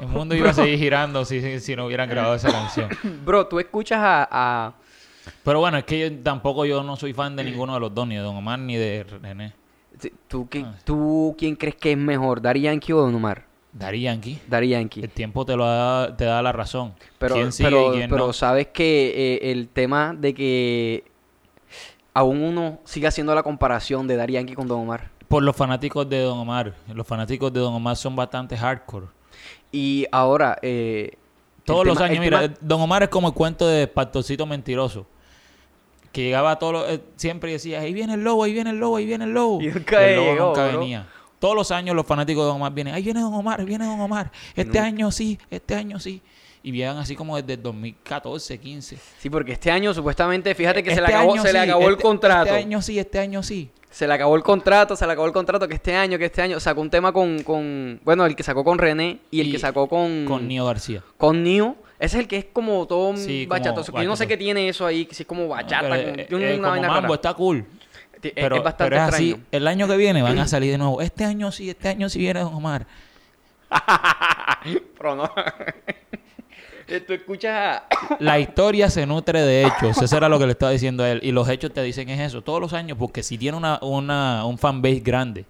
[0.00, 2.88] el mundo iba a seguir girando si, si- si no hubieran grabado esa canción.
[3.24, 4.72] Bro, tú escuchas a- a
[5.44, 8.06] Pero bueno, es que yo tampoco yo no soy fan de ninguno de los dos,
[8.06, 9.52] ni de Don Omar ni de René.
[10.28, 10.82] ¿Tú, qué- Ah, sí.
[10.84, 13.44] ¿Tú quién crees que es mejor, Daddy Yankee o Don Omar?
[13.72, 14.38] Daddy Yankee.
[14.48, 15.00] Daddy Yankee.
[15.02, 16.94] El tiempo te lo da, te da la razón.
[17.18, 18.32] Pero, ¿Quién sigue pero, y quién pero no?
[18.32, 19.12] sabes que
[19.44, 21.04] eh, el tema de que
[22.14, 25.10] aún uno sigue haciendo la comparación de Daddy Yankee con Don Omar.
[25.28, 26.74] Por los fanáticos de Don Omar.
[26.92, 29.06] Los fanáticos de Don Omar son bastante hardcore.
[29.72, 30.58] Y ahora...
[30.62, 31.12] eh,
[31.64, 35.06] Todos los años, mira, tema- Don Omar es como el cuento de Pastorcito Mentiroso.
[36.12, 38.78] Que llegaba todos los- eh, siempre y decía, ahí viene el lobo, ahí viene el
[38.80, 39.60] lobo, ahí viene el lobo.
[39.62, 39.74] Y el
[40.16, 40.78] lobo llegó, nunca bro.
[40.80, 41.06] venía.
[41.38, 44.00] Todos los años los fanáticos de Don Omar vienen, ahí viene Don Omar, viene Don
[44.00, 44.30] Omar.
[44.56, 46.20] Este año sí, este año sí.
[46.62, 48.98] Y llegan así como desde el 2014, 15.
[49.18, 51.92] Sí, porque este año supuestamente, fíjate que se, le Este acabó, se le acabó el
[51.92, 52.46] este- contrato.
[52.50, 53.70] Este año sí, este año sí.
[53.90, 56.40] Se le acabó el contrato, se le acabó el contrato que este año, que este
[56.42, 59.52] año sacó un tema con, con bueno, el que sacó con René y el Y
[59.52, 61.02] que sacó con Con Nio García.
[61.16, 61.74] con Nio.
[61.98, 63.92] Ese es el que es como todo Sí, bachatoso.
[63.92, 66.26] Yo no sé qué tiene eso ahí, que sí es como bachata, Pero, con- eh,
[66.54, 67.14] eh, una como mambo, rara.
[67.14, 67.66] está cool.
[68.34, 69.30] Pero, es bastante pero es así.
[69.30, 69.46] extraño.
[69.50, 71.00] El año que viene van a salir de nuevo.
[71.02, 72.86] Este año sí, este año sí viene Don Omar.
[74.98, 75.30] Pero no.
[76.90, 77.86] Eh, Tú escuchas a...
[78.20, 80.00] La historia se nutre de hechos.
[80.02, 81.20] Eso era lo que le estaba diciendo a él.
[81.22, 82.42] Y los hechos te dicen es eso.
[82.42, 85.42] Todos los años, porque si tiene una, una, un fanbase grande.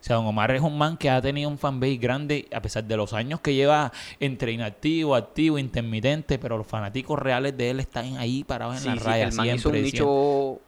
[0.00, 2.84] O sea, Don Omar es un man que ha tenido un fanbase grande a pesar
[2.84, 6.38] de los años que lleva entre inactivo, activo, intermitente.
[6.38, 9.34] Pero los fanáticos reales de él están ahí parados en Sí, la sí, raya el
[9.34, 9.56] man siempre.
[9.56, 10.60] hizo un nicho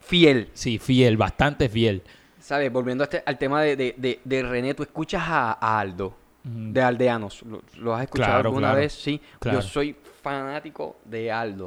[0.00, 0.48] fiel.
[0.54, 2.02] Sí, fiel, bastante fiel.
[2.40, 2.72] ¿Sabes?
[2.72, 6.14] Volviendo a este- al tema de, de, de, de René, tú escuchas a, a Aldo.
[6.48, 7.42] De Aldeanos.
[7.42, 8.92] ¿Lo, lo has escuchado Claro, alguna claro, vez?
[8.92, 9.20] Sí.
[9.40, 9.58] claro.
[9.58, 11.66] Yo soy fanático de Aldo.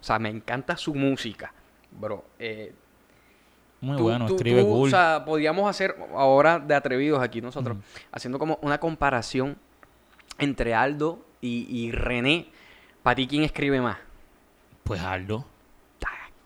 [0.00, 1.52] O sea, me encanta su música,
[1.90, 2.24] bro.
[2.38, 2.72] Eh,
[3.80, 4.88] Muy tú- bueno, tú- escribe tú, cool.
[4.88, 7.78] O sea, podríamos hacer ahora de atrevidos aquí nosotros,
[8.12, 9.56] haciendo como una comparación
[10.38, 12.48] entre Aldo y, y René.
[13.02, 13.96] Para ti, ¿quién escribe más?
[14.84, 15.46] Pues Aldo.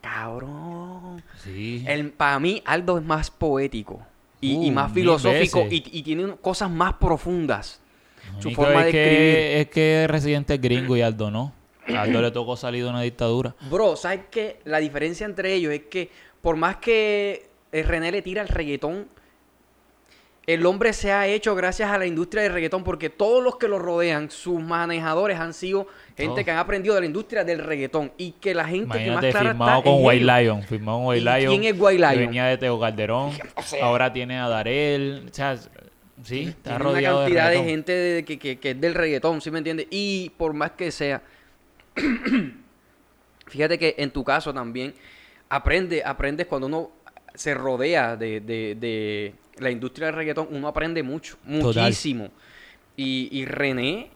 [0.01, 1.23] Cabrón.
[1.39, 1.85] Sí.
[2.17, 4.05] para mí, Aldo es más poético
[4.43, 7.81] y, y Uh, más filosófico y, y tiene cosas más profundas.
[8.41, 9.61] Su forma es de que, escribir.
[9.61, 11.55] Es que Residente es gringo y Aldo no.
[11.89, 13.55] A Aldo le tocó salir de una dictadura.
[13.71, 14.59] Bro, ¿sabes qué?
[14.65, 19.09] La diferencia entre ellos es que por más que eh, René le tira el reggaetón,
[20.47, 23.69] el hombre se ha hecho gracias a la industria del reggaetón porque todos los que
[23.69, 28.11] lo rodean, sus manejadores han sido gente que han aprendido de la industria del reggaetón
[28.19, 30.25] y que la gente que Imagínate, más clara firmado está con es White.
[30.25, 30.63] Lion.
[30.65, 31.61] Firmado con White ¿Y Lion.
[31.61, 32.27] quién es White que Lion?
[32.27, 33.31] venía de Teo Calderón.
[33.57, 35.27] O sea, ahora tiene a Darel.
[35.31, 35.57] O sea,
[36.25, 39.41] sí, está Tiene una rodeado cantidad de, gente de- que, que- que es del reggaetón,
[39.41, 39.87] ¿sí me entiendes?
[39.91, 41.23] Y por más que sea,
[43.47, 44.95] fíjate que en tu caso también
[45.49, 46.91] aprende, aprendes cuando uno
[47.35, 52.31] se rodea de, de- de la industria del reggaetón, uno aprende mucho, muchísimo.
[52.97, 54.11] Y, y René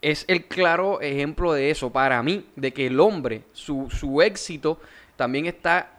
[0.00, 4.80] es el claro ejemplo de eso para mí, de que el hombre, su, su éxito
[5.16, 5.94] también está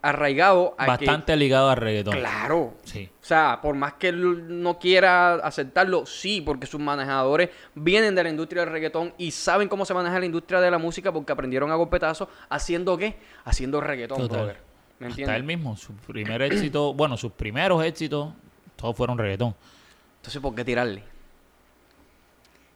[0.00, 1.06] arraigado a que...
[1.06, 2.14] Bastante ligado al reggaetón.
[2.16, 3.08] Claro, Sí.
[3.20, 8.24] o sea, por más que él no quiera aceptarlo, sí, porque sus manejadores vienen de
[8.24, 11.32] la industria del reggaetón y saben cómo se maneja la industria de la música porque
[11.32, 13.16] aprendieron a golpetazos haciendo qué?
[13.44, 14.38] Haciendo reggaetón, Total.
[14.38, 14.71] brother.
[14.98, 15.36] ¿Me Hasta entiendes?
[15.36, 18.32] él mismo, su primer éxito, bueno, sus primeros éxitos,
[18.76, 19.54] todos fueron reggaetón.
[20.16, 21.02] Entonces, ¿por qué tirarle?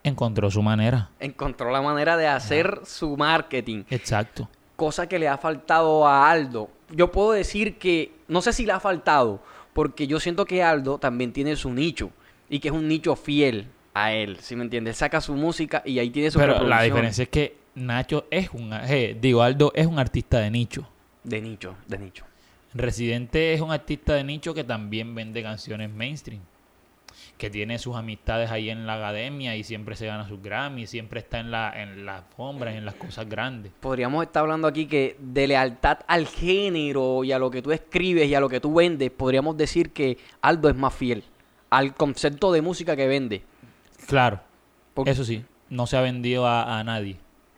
[0.02, 1.11] Encontró su manera.
[1.18, 4.48] Encontró la manera de hacer su marketing, Exacto.
[4.76, 6.70] cosa que le ha faltado a Aldo.
[6.90, 9.40] Yo puedo decir que, no sé si le ha faltado,
[9.72, 12.11] porque yo siento que Aldo también tiene su nicho
[12.48, 14.96] y que es un nicho fiel a él, ¿sí me entiendes?
[14.98, 18.72] Saca su música y ahí tiene su Pero la diferencia es que Nacho es un,
[18.72, 20.88] eh, digo, Aldo es un artista de nicho.
[21.26, 22.24] De nicho, de nicho.
[22.72, 26.40] Residente es un artista de nicho que también vende canciones mainstream.
[27.38, 31.20] Que tiene sus amistades ahí en la academia y siempre se gana sus Grammy, siempre
[31.20, 33.72] está en la en las alfombras, en las cosas grandes.
[33.80, 38.28] Podríamos estar hablando aquí que de lealtad al género y a lo que tú escribes
[38.28, 41.24] y a lo que tú vendes, podríamos decir que Aldo es más fiel
[41.70, 43.42] al concepto de música que vende.
[44.06, 44.40] Claro,
[44.94, 47.16] Porque- eso sí, no se ha vendido a, a nadie.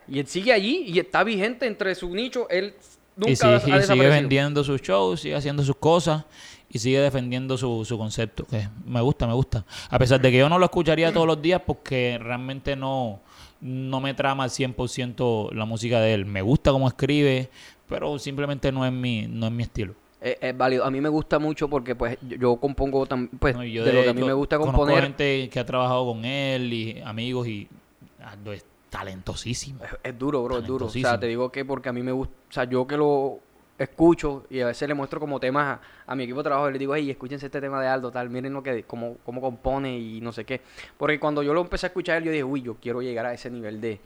[0.09, 2.49] Y él sigue allí y está vigente entre su nicho.
[2.49, 2.75] Él
[3.19, 6.25] nunca y ha- sigue, ha y sigue vendiendo sus shows, sigue haciendo sus cosas
[6.71, 8.45] y sigue defendiendo su, su concepto.
[8.47, 9.65] Que me gusta, me gusta.
[9.91, 13.21] A pesar de que yo no lo escucharía todos los días porque realmente no,
[13.61, 16.25] no me trama al 100% la música de él.
[16.27, 17.51] Me gusta cómo escribe,
[17.89, 19.95] pero simplemente no es mi, no es mi estilo.
[20.21, 20.85] Es, es válido.
[20.85, 23.85] A mí me gusta mucho porque pues yo, yo compongo tam- pues No, y yo
[23.85, 25.03] de, lo que a mí me gusta componer.
[25.03, 27.69] gente que ha trabajado con él y amigos y
[28.53, 29.85] es talentosísimo.
[29.85, 30.87] Es, es duro, bro, es duro.
[30.87, 33.41] O sea, te digo que porque a mí me gusta, o sea, yo que lo
[33.79, 36.73] escucho y a veces le muestro como temas a, a mi equipo de trabajo y
[36.73, 39.97] le digo, hey, escúchense este tema de Aldo, tal, miren lo que, cómo, cómo compone
[39.97, 40.61] y no sé qué.
[40.97, 43.51] Porque cuando yo lo empecé a escuchar, yo dije, uy, yo quiero llegar a ese
[43.51, 44.01] nivel de,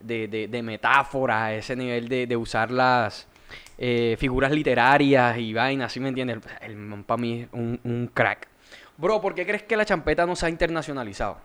[0.00, 3.26] de, de, de metáfora, a ese nivel de, de usar las
[3.78, 6.38] eh, figuras literarias y vainas, ¿sí me entiendes?
[6.60, 8.48] El man para mí es un, un crack.
[8.98, 11.38] Bro, ¿por qué crees que la champeta no se ha internacionalizado?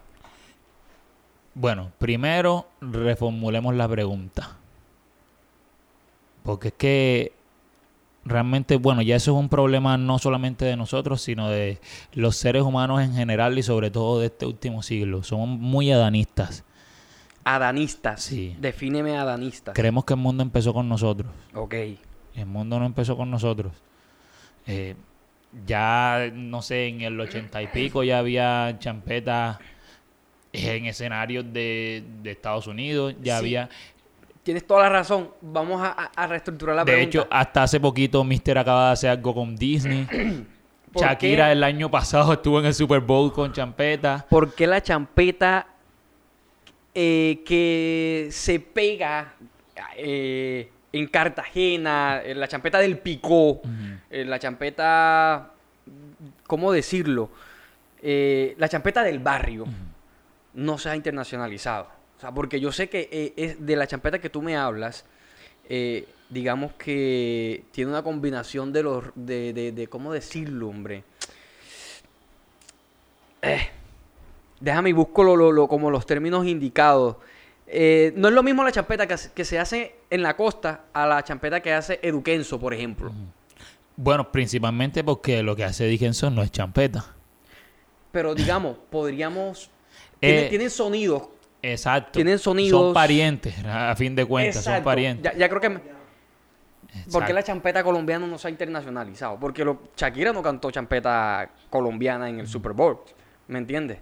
[1.54, 4.58] Bueno, primero reformulemos la pregunta.
[6.44, 7.34] Porque es que
[8.26, 11.80] realmente, bueno, ya eso es un problema no solamente de nosotros, sino de
[12.14, 15.24] los seres humanos en general y sobre todo de este último siglo.
[15.24, 16.64] Somos muy adanistas.
[17.44, 18.22] Adanistas.
[18.22, 18.56] Sí.
[18.60, 19.74] Defíneme adanistas.
[19.76, 21.32] Creemos que el mundo empezó con nosotros.
[21.54, 21.76] ok.
[22.34, 23.74] El mundo no empezó con nosotros.
[24.66, 24.96] Eh,
[25.68, 29.58] ya, no sé, en el ochenta y pico ya había champetas
[30.54, 33.16] en escenarios de, de Estados Unidos.
[33.22, 33.40] Ya Sí.
[33.40, 33.70] había...
[34.44, 35.30] Tienes toda la razón.
[35.42, 37.20] Vamos a, reestructurar la De pregunta.
[37.20, 40.08] hecho, hasta hace poquito Mister acaba de hacer algo con Disney.
[40.92, 41.52] ¿Por Shakira qué?
[41.52, 44.26] el año pasado estuvo en el Super Bowl con champeta.
[44.30, 45.68] ¿Por qué la champeta
[46.96, 49.36] eh, que se pega
[49.96, 53.62] eh, en Cartagena, en la champeta del Picó,
[54.10, 55.52] en la champeta,
[56.48, 57.30] ¿cómo decirlo?
[58.02, 59.66] Eh, la champeta del barrio
[60.54, 61.88] no se ha internacionalizado.
[62.18, 65.06] O sea, porque yo sé que eh, es de la champeta que tú me hablas,
[65.70, 71.04] eh, digamos que tiene una combinación de los, de, de, de ¿cómo decirlo, hombre?
[73.42, 73.70] Eh,
[74.60, 77.16] déjame y busco lo, lo- lo- como los términos indicados.
[77.66, 81.24] Eh, no es lo mismo la champeta que, se hace en la costa a la
[81.24, 83.12] champeta que hace Eduquenso, por ejemplo.
[83.96, 87.16] Bueno, principalmente porque lo que hace Dickinson no es champeta.
[88.12, 89.71] Pero digamos, podríamos...
[90.22, 91.24] Tienen, Eh, tienen sonidos.
[91.62, 92.12] Exacto.
[92.14, 94.86] Tienen sonidos- Son parientes, a fin de cuentas, son Exacto.
[94.86, 95.32] parientes.
[95.34, 95.70] Ya, ya creo que...
[95.70, 95.80] me-
[97.12, 97.44] ¿Por qué la Exacto.
[97.48, 99.38] champeta colombiana no se ha internacionalizado?
[99.40, 103.00] Porque lo, Shakira no cantó champeta colombiana en el Super Bowl.
[103.48, 104.00] ¿Me entiendes?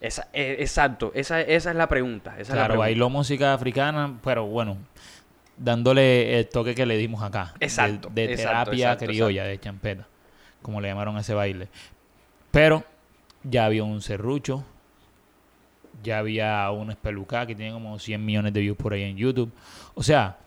[0.00, 2.32] Esa, eh, exacto, esa, esa es la pregunta.
[2.32, 2.86] Esa es la Claro, pregunta.
[2.86, 4.76] bailó música africana, pero bueno,
[5.56, 7.54] dándole el toque que le dimos acá.
[7.58, 10.08] de- Exacto, De, exacto, terapia exacto, criolla, de champeta,
[10.62, 11.68] como le llamaron a ese baile.
[12.50, 12.82] Pero
[13.44, 14.64] ya había un serrucho,
[16.02, 19.50] ya había un espelucá que tiene como 100 millones de views por ahí en YouTube.
[19.94, 20.38] O sea,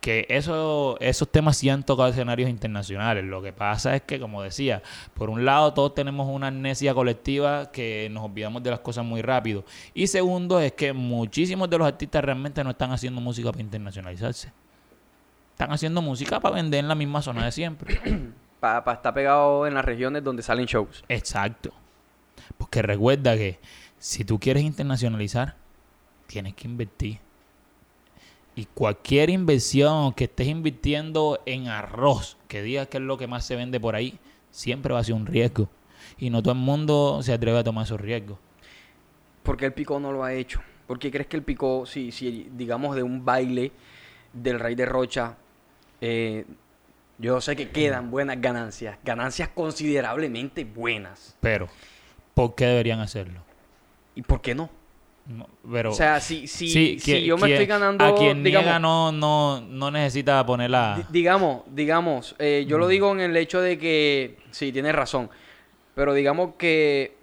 [0.00, 3.24] que eso, esos temas sí han tocado escenarios internacionales.
[3.24, 4.82] Lo que pasa es que, como decía,
[5.14, 9.22] por un lado todos tenemos una amnesia colectiva que nos olvidamos de las cosas muy
[9.22, 9.64] rápido.
[9.94, 14.52] Y segundo es que muchísimos de los artistas realmente no están haciendo música para internacionalizarse.
[15.52, 18.00] Están haciendo música para vender en la misma zona de siempre.
[18.60, 21.04] Para estar pegado en las regiones donde salen shows.
[21.08, 21.70] Exacto.
[22.56, 23.60] Porque recuerda que
[23.98, 25.56] si tú quieres internacionalizar,
[26.26, 27.18] tienes que invertir.
[28.54, 33.44] Y cualquier inversión que estés invirtiendo en arroz, que digas que es lo que más
[33.44, 34.18] se vende por ahí,
[34.50, 35.68] siempre va a ser un riesgo.
[36.18, 38.38] Y no todo el mundo se atreve a tomar esos riesgos.
[39.42, 40.60] ¿Por qué el Pico no lo ha hecho?
[40.86, 43.70] ¿Por qué crees que el Pico, si, si digamos de un baile
[44.32, 45.36] del Rey de Rocha,
[46.00, 46.44] eh,
[47.18, 51.36] yo sé que quedan buenas ganancias, ganancias considerablemente buenas.
[51.40, 51.68] Pero,
[52.34, 53.47] ¿por qué deberían hacerlo?
[54.18, 54.68] ¿Y por qué no?
[55.26, 58.12] No, pero, O sea, si, si, sí, si que- yo me quien- estoy ganando, A
[58.16, 60.94] quien digamos, niega no, no, no necesita ponerla...
[60.96, 65.30] Di- digamos, digamos, eh, yo lo digo en el hecho de que, sí, tienes razón,
[65.94, 67.16] pero digamos que,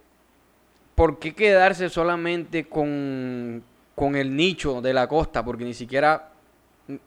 [0.96, 3.62] ¿por qué quedarse solamente con,
[3.94, 5.44] con el nicho de la costa?
[5.44, 6.32] Porque ni siquiera,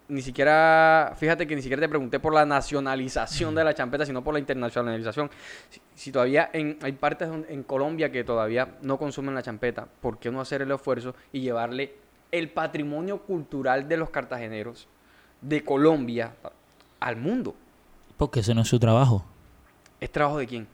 [0.09, 4.23] ni- siquiera, fíjate que ni siquiera te pregunté por la nacionalización de la champeta, sino
[4.25, 5.31] por la internacionalización.
[5.71, 9.87] Si, si todavía en, hay partes donde- en Colombia que todavía no consumen la champeta,
[10.01, 11.95] ¿por qué no hacer el esfuerzo y llevarle
[12.31, 14.87] el patrimonio cultural de los cartageneros
[15.41, 16.33] de Colombia
[17.01, 17.55] al mundo?
[18.17, 19.25] Porque ese no es su trabajo.
[20.01, 20.67] ¿Es trabajo de quién?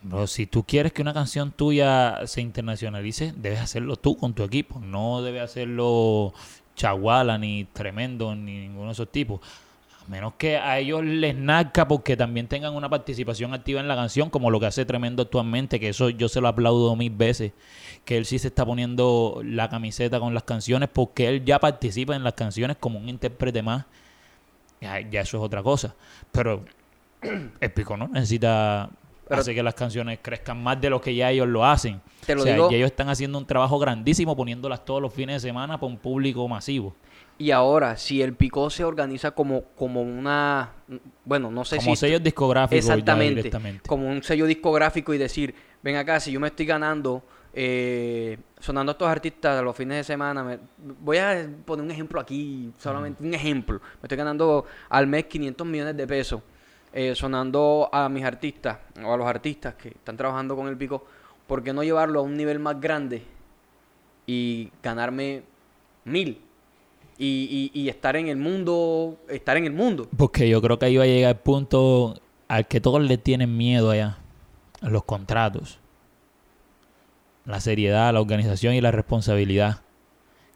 [0.00, 4.44] Bro, si tú quieres que una canción tuya se internacionalice, debes hacerlo tú con tu
[4.44, 4.78] equipo.
[4.80, 6.32] No debe hacerlo
[6.78, 9.40] Chaguala, ni Tremendo, ni ninguno de esos tipos.
[10.06, 13.96] A menos que a ellos les nazca porque también tengan una participación activa en la
[13.96, 17.52] canción, como lo que hace Tremendo actualmente, que eso yo se lo aplaudo mil veces,
[18.06, 22.16] que él sí se está poniendo la camiseta con las canciones porque él ya participa
[22.16, 23.84] en las canciones como un intérprete más.
[24.80, 25.96] Ya, ya eso es otra cosa.
[26.30, 26.64] Pero
[27.60, 28.88] el pico no necesita
[29.28, 32.00] Pero- que las canciones crezcan más de lo que ya ellos lo hacen.
[32.26, 35.12] Te lo o sea, digo- ya ellos están haciendo un trabajo grandísimo poniéndolas todos los
[35.12, 36.94] fines de semana para un público masivo.
[37.40, 40.72] Y ahora, si el Picó se organiza como, como una,
[41.24, 42.00] bueno, no sé Como si...
[42.00, 43.50] sellos discográficos ya Exactamente,
[43.86, 47.22] como un sello discográfico y decir, ven acá, si yo me estoy ganando,
[47.54, 50.58] eh, sonando a estos artistas los fines de semana, me-
[51.00, 55.64] voy a poner un ejemplo aquí, solamente un ejemplo, me estoy ganando al mes 500
[55.66, 56.40] millones de pesos,
[56.92, 61.04] eh, sonando a mis artistas, o a los artistas que están trabajando con el Pico,
[61.46, 63.22] ¿por qué no llevarlo a un nivel más grande
[64.26, 65.42] y ganarme
[66.04, 66.40] mil?
[67.20, 70.06] Y, y- estar en el mundo, estar en el mundo.
[70.16, 73.56] Porque yo creo que ahí va a llegar el punto al que todos le tienen
[73.56, 74.18] miedo allá.
[74.80, 75.80] a Los contratos.
[77.44, 79.80] La seriedad, la organización y la responsabilidad.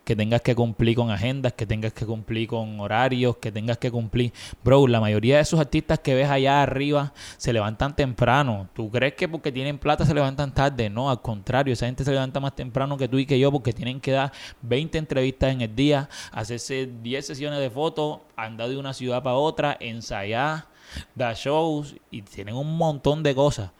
[0.04, 3.90] Que tengas que cumplir con agendas, que tengas que cumplir con horarios, que tengas que
[3.90, 4.32] cumplir.
[4.64, 8.68] Bro, la mayoría de esos artistas que ves allá arriba se levantan temprano.
[8.74, 10.90] ¿Tú crees que porque tienen plata se levantan tarde?
[10.90, 13.72] No, al contrario, esa gente se levanta más temprano que tú y que yo porque
[13.72, 18.76] tienen que dar 20 entrevistas en el día, hacerse 10 sesiones de fotos, andar de
[18.76, 20.66] una ciudad para otra, ensayar,
[21.14, 23.70] dar shows y tienen un montón de cosas.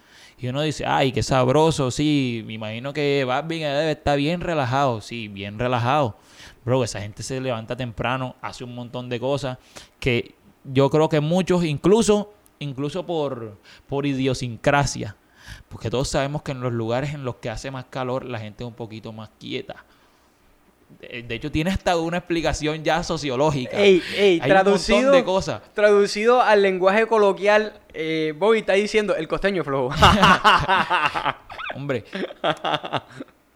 [0.42, 5.00] Y uno dice, ay, qué sabroso, sí, me imagino que Balvin debe estar bien relajado,
[5.00, 6.16] sí, bien relajado.
[6.64, 9.58] Bro, esa gente se levanta temprano, hace un montón de cosas
[10.00, 15.14] que yo creo que muchos, incluso, incluso por, por idiosincrasia,
[15.68, 18.64] porque todos sabemos que en los lugares en los que hace más calor la gente
[18.64, 19.84] es un poquito más quieta.
[21.00, 23.76] De, de hecho, tiene hasta una explicación ya sociológica.
[23.78, 25.62] Ey, ey, Hay traducido, un montón de cosas.
[25.74, 29.94] traducido al lenguaje coloquial, eh, Bobby está diciendo el costeño flojo.
[31.74, 32.04] Hombre.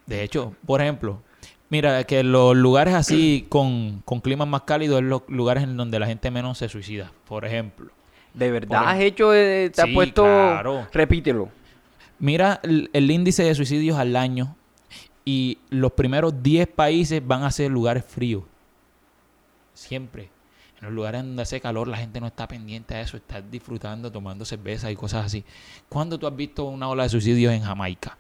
[0.07, 1.20] De hecho, por ejemplo,
[1.68, 5.99] mira, que los lugares así con, con climas más cálidos es los lugares en donde
[5.99, 7.12] la gente menos se suicida.
[7.29, 7.90] Por ejemplo.
[8.35, 10.87] ¿De verdad Por- has hecho, eh, te has puesto, claro.
[10.92, 11.49] repítelo.
[12.18, 14.57] Mira el, el índice de suicidios al año
[15.29, 18.45] y los primeros 10 países van a ser lugares fríos.
[19.75, 20.31] Siempre.
[20.79, 24.12] En los lugares donde hace calor la gente no está pendiente a eso, está disfrutando,
[24.12, 25.45] tomando cerveza y cosas así.
[25.89, 28.17] ¿Cuándo tú has visto una ola de suicidios en Jamaica?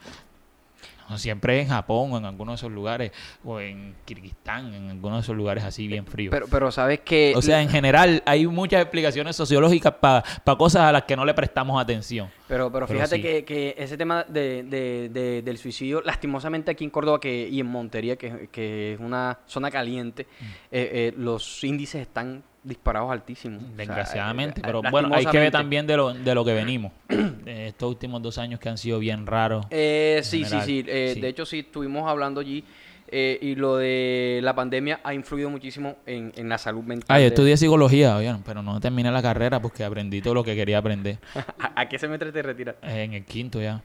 [1.16, 3.12] Siempre en Japón o en algunos de esos lugares,
[3.44, 6.30] o en Kirguistán, en algunos de esos lugares así bien fríos.
[6.32, 7.32] Pero, pero sabes que...
[7.36, 10.22] o sea, en general hay muchas explicaciones sociológicas para
[10.58, 12.28] cosas a las que no le prestamos atención.
[12.48, 13.22] Pero, pero Pero fíjate sí.
[13.22, 17.60] que, que ese tema de, de- de- del suicidio, lastimosamente aquí en Córdoba que, y
[17.60, 20.44] en Montería, que, que es una zona caliente, Mm.
[20.44, 23.62] eh, eh, los índices están disparados altísimos.
[23.62, 26.52] O sea, Desgraciadamente, eh, pero bueno, hay que ver también de lo, de lo que
[26.52, 26.92] venimos.
[27.08, 29.66] De estos últimos dos años que han sido bien raros.
[29.70, 31.20] Eh, sí, sí, sí, eh, sí.
[31.20, 32.64] De hecho, sí, estuvimos hablando allí
[33.08, 37.06] eh, y lo de la pandemia ha influido muchísimo en, en la salud mental.
[37.08, 40.56] Ah, yo estudié psicología, oigan, pero no terminé la carrera porque aprendí todo lo que
[40.56, 41.18] quería aprender
[41.58, 42.76] ¿A, a qué semestre te retiras?
[42.82, 43.82] en el quinto ya.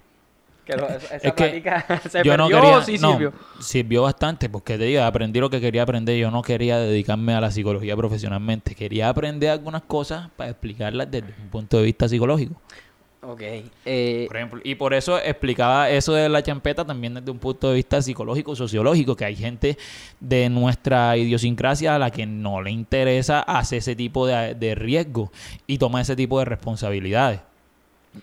[0.75, 1.63] Que lo- esa Es que
[2.09, 3.33] se yo no perdió quería, o sí no, sirvió?
[3.59, 6.17] sirvió bastante porque te digo, aprendí lo que quería aprender.
[6.17, 8.75] Yo no quería dedicarme a la psicología profesionalmente.
[8.75, 12.55] Quería aprender algunas cosas para explicarlas desde un punto de vista psicológico.
[13.23, 13.41] Ok.
[13.85, 17.69] eh, Por ejemplo, y por eso explicaba eso de la champeta también desde un punto
[17.69, 19.77] de vista psicológico, sociológico, que hay gente
[20.19, 25.31] de nuestra idiosincrasia a la que no le interesa hacer ese tipo de, de riesgo
[25.67, 27.41] y toma ese tipo de responsabilidades.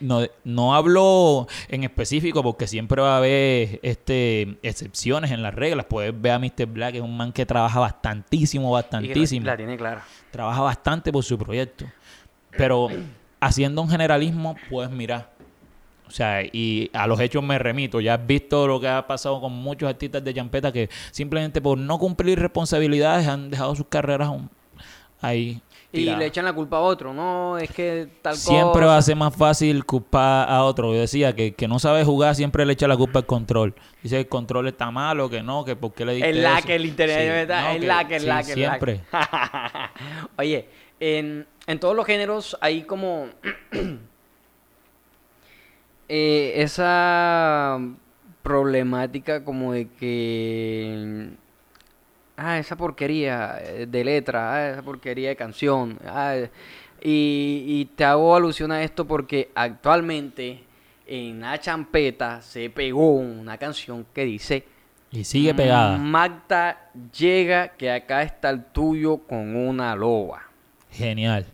[0.01, 5.87] No, no hablo en específico porque siempre va a haber este, excepciones en las reglas.
[5.87, 6.67] Puedes ver a Mr.
[6.67, 10.05] Black, es un man que trabaja bastantísimo, y que la- bastantísimo La tiene clara.
[10.31, 11.87] trabaja bastante por su proyecto.
[12.57, 12.89] Pero
[13.41, 15.31] haciendo un generalismo, pues mira.
[16.07, 18.01] O sea, y a los hechos me remito.
[18.01, 21.77] Ya has visto lo que ha pasado con muchos artistas de champeta que simplemente por
[21.77, 24.31] no cumplir responsabilidades han dejado sus carreras
[25.21, 25.61] ahí.
[25.91, 27.15] Y le echan la culpa a otro.
[27.15, 28.87] No, es que tal Siempre cosa.
[28.87, 30.93] va a ser más fácil culpar a otro.
[30.93, 33.75] Yo decía que, que no sabe jugar, siempre le echa la culpa al control.
[34.03, 36.61] Dice que el control está malo, que no, que por qué le diste Es la
[36.61, 38.53] que el internet es la que, es la que.
[38.53, 39.01] Siempre.
[40.37, 40.69] Oye,
[41.01, 43.29] en, en todos los géneros hay como
[46.09, 47.79] eh, esa
[48.43, 51.31] problemática como de que
[52.39, 56.37] ah, esa porquería eh, de letra, ah, esa porquería de canción, ah,
[57.03, 60.63] y, y te hago alusión a esto porque actualmente
[61.07, 64.65] en la champeta se pegó una canción que dice
[65.11, 65.97] Y sigue pegada.
[65.97, 70.43] Magda llega que acá está el tuyo con una loba.
[70.91, 71.47] Genial.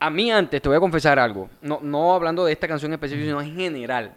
[0.00, 2.94] A mí antes, te voy a confesar algo, no, no hablando de esta canción en
[2.94, 4.12] específico, sino en general,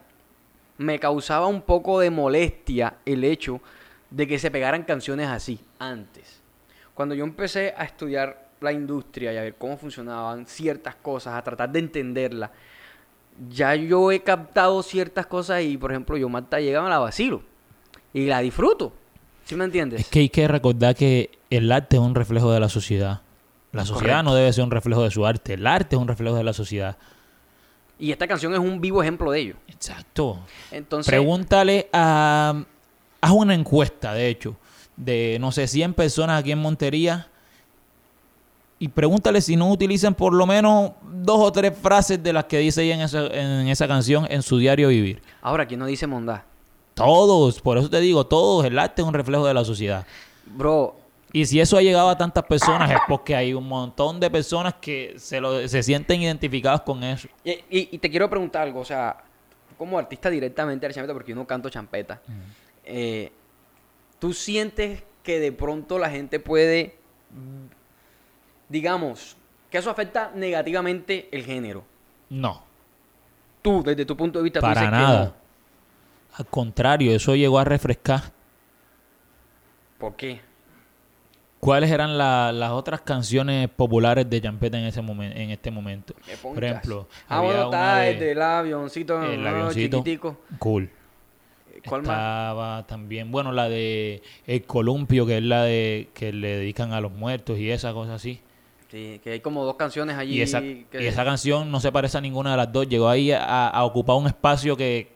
[0.78, 3.62] me causaba un poco de molestia el hecho
[4.12, 6.42] de que se pegaran canciones así antes.
[6.94, 11.42] Cuando yo empecé a estudiar la industria y a ver cómo funcionaban ciertas cosas, a
[11.42, 12.52] tratar de entenderla,
[13.50, 17.42] ya yo he captado ciertas cosas y, por ejemplo, yo Marta llega, me la vacilo
[18.14, 18.94] y la disfruto.
[19.46, 20.02] ¿Sí me entiendes?
[20.02, 23.22] Es que hay que recordar que el arte es un reflejo de la sociedad.
[23.72, 24.24] La sociedad Correcto.
[24.24, 25.54] no debe ser un reflejo de su arte.
[25.54, 26.98] El arte es un reflejo de la sociedad.
[27.98, 29.56] Y esta canción es un vivo ejemplo de ello.
[29.68, 30.40] Exacto.
[30.72, 32.66] Entonces, Pregúntale a...
[33.22, 34.56] Haz una encuesta, de hecho,
[34.98, 37.28] de, no sé, 100 personas aquí en Montería
[38.80, 42.58] y pregúntale si no utilizan por lo menos dos o tres frases de las que
[42.58, 45.22] dice ella en esa, en esa canción en su diario vivir.
[45.42, 46.44] ahora, ¿quién no dice mondá?
[46.96, 48.66] Todos, por eso te digo, todos.
[48.66, 50.06] El arte es un reflejo de la sociedad.
[50.46, 50.96] Bro,
[51.32, 54.74] Y si eso ha llegado a tantas personas es porque hay un montón de personas
[54.82, 57.28] que se, lo, se sienten identificadas con eso.
[57.46, 59.16] Y, y- y te quiero preguntar algo, o sea,
[59.78, 62.20] como artista directamente champeta, porque yo no canto champeta,
[62.86, 63.32] eh,
[64.20, 66.96] ¿tú sientes que de pronto la gente puede,
[68.70, 69.36] digamos,
[69.70, 71.84] que eso afecta negativamente el género?
[72.30, 72.64] No,
[73.62, 75.24] Tú, desde tu punto de vista, tú para dices que nada.
[75.26, 75.34] no.
[76.38, 78.24] Al contrario, eso llegó a refrescar.
[80.00, 80.42] ¿Por qué?
[81.60, 86.16] ¿Cuáles eran la- las otras canciones populares de Champeta en ese momento, en este momento?
[86.26, 89.98] ¿Qué Por ejemplo, ah, había bueno, una está de- el del avioncito, el avioncito.
[89.98, 90.38] chiquitico.
[90.58, 90.90] Cool.
[91.90, 92.10] ¿Cuál más?
[92.18, 97.02] Estaba también, bueno, la de El Columpio, que es la de que le dedican a
[97.02, 98.40] los muertos y esa cosa así.
[98.92, 100.36] Sí, que hay como dos canciones allí.
[100.38, 102.88] Y esa, que- y esa canción no se parece a ninguna de las dos.
[102.90, 105.08] Llegó ahí a, a ocupar un espacio que,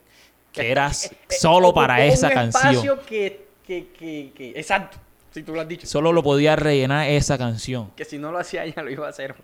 [0.53, 0.91] que era
[1.29, 2.63] solo para esa un canción.
[2.73, 4.97] espacio que, que, que, que- exacto,
[5.35, 5.85] si tú lo has dicho.
[5.85, 7.91] Solo lo podía rellenar esa canción.
[7.95, 9.35] Que si no lo hacía ella lo iba a hacer.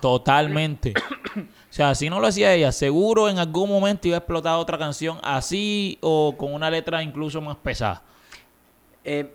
[0.00, 0.92] Totalmente.
[1.36, 4.76] O sea, si no lo hacía ella, seguro en algún momento iba a explotar otra
[4.78, 8.02] canción así o con una letra incluso más pesada.
[9.04, 9.30] Eh,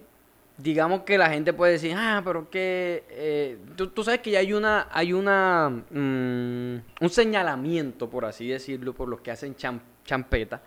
[0.57, 4.39] digamos que la gente puede decir, ah, pero que eh, tú, tú sabes que ya
[4.39, 9.79] hay una, hay una, mm, un señalamiento, por así decirlo, por los que hacen cham-
[10.05, 10.61] champeta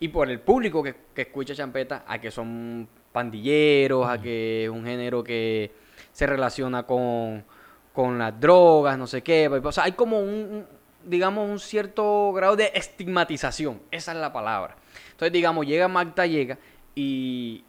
[0.00, 4.70] y por el público que, que escucha champeta, a que son pandilleros, a que es
[4.70, 5.72] un género que
[6.12, 7.44] se relaciona con,
[7.92, 9.48] con las drogas, no sé qué.
[9.48, 10.66] O sea, hay como un,
[11.04, 13.80] digamos, un cierto grado de estigmatización.
[13.90, 14.76] Esa es la palabra.
[15.12, 16.58] Entonces, digamos, llega Magda, llega
[16.94, 17.64] y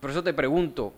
[0.00, 0.92] por eso te pregunto,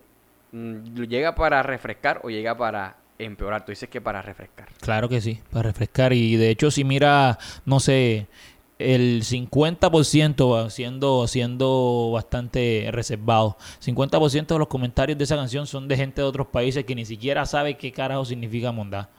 [0.53, 3.65] mm, ¿llega para refrescar o llega para empeorar?
[3.65, 4.69] Tú dices que para refrescar.
[4.81, 6.13] Claro que sí, para refrescar.
[6.13, 8.27] Y de hecho, si mira, no sé,
[8.81, 13.57] el 50% va siendo, siendo bastante reservado.
[13.85, 17.05] 50% de los comentarios de esa canción son de gente de otros países que ni
[17.05, 19.11] siquiera sabe qué carajo significa mondá.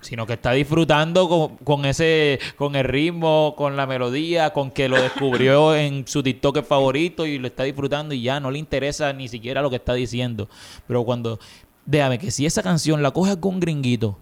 [0.00, 4.88] sino que está disfrutando con, con ese, con el ritmo, con la melodía, con que
[4.88, 9.12] lo descubrió en su TikTok favorito y lo está disfrutando y ya no le interesa
[9.12, 10.48] ni siquiera lo que está diciendo.
[10.86, 11.38] Pero cuando,
[11.84, 14.18] déjame que si esa canción la coge con gringuito,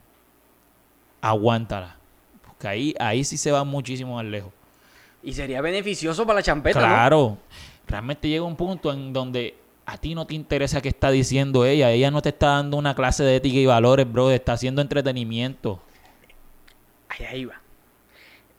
[1.20, 2.03] aguántala.
[2.64, 4.52] Ahí, ahí sí se va muchísimo más lejos.
[5.22, 6.86] Y sería beneficioso para la champeta, ¿no?
[6.86, 7.38] Claro,
[7.86, 9.54] realmente llega un punto en donde
[9.86, 11.90] a ti no te interesa qué está diciendo ella.
[11.90, 14.30] Ella no te está dando una clase de ética y valores, bro.
[14.30, 15.80] Está haciendo entretenimiento.
[17.08, 17.60] Ahí, ahí va.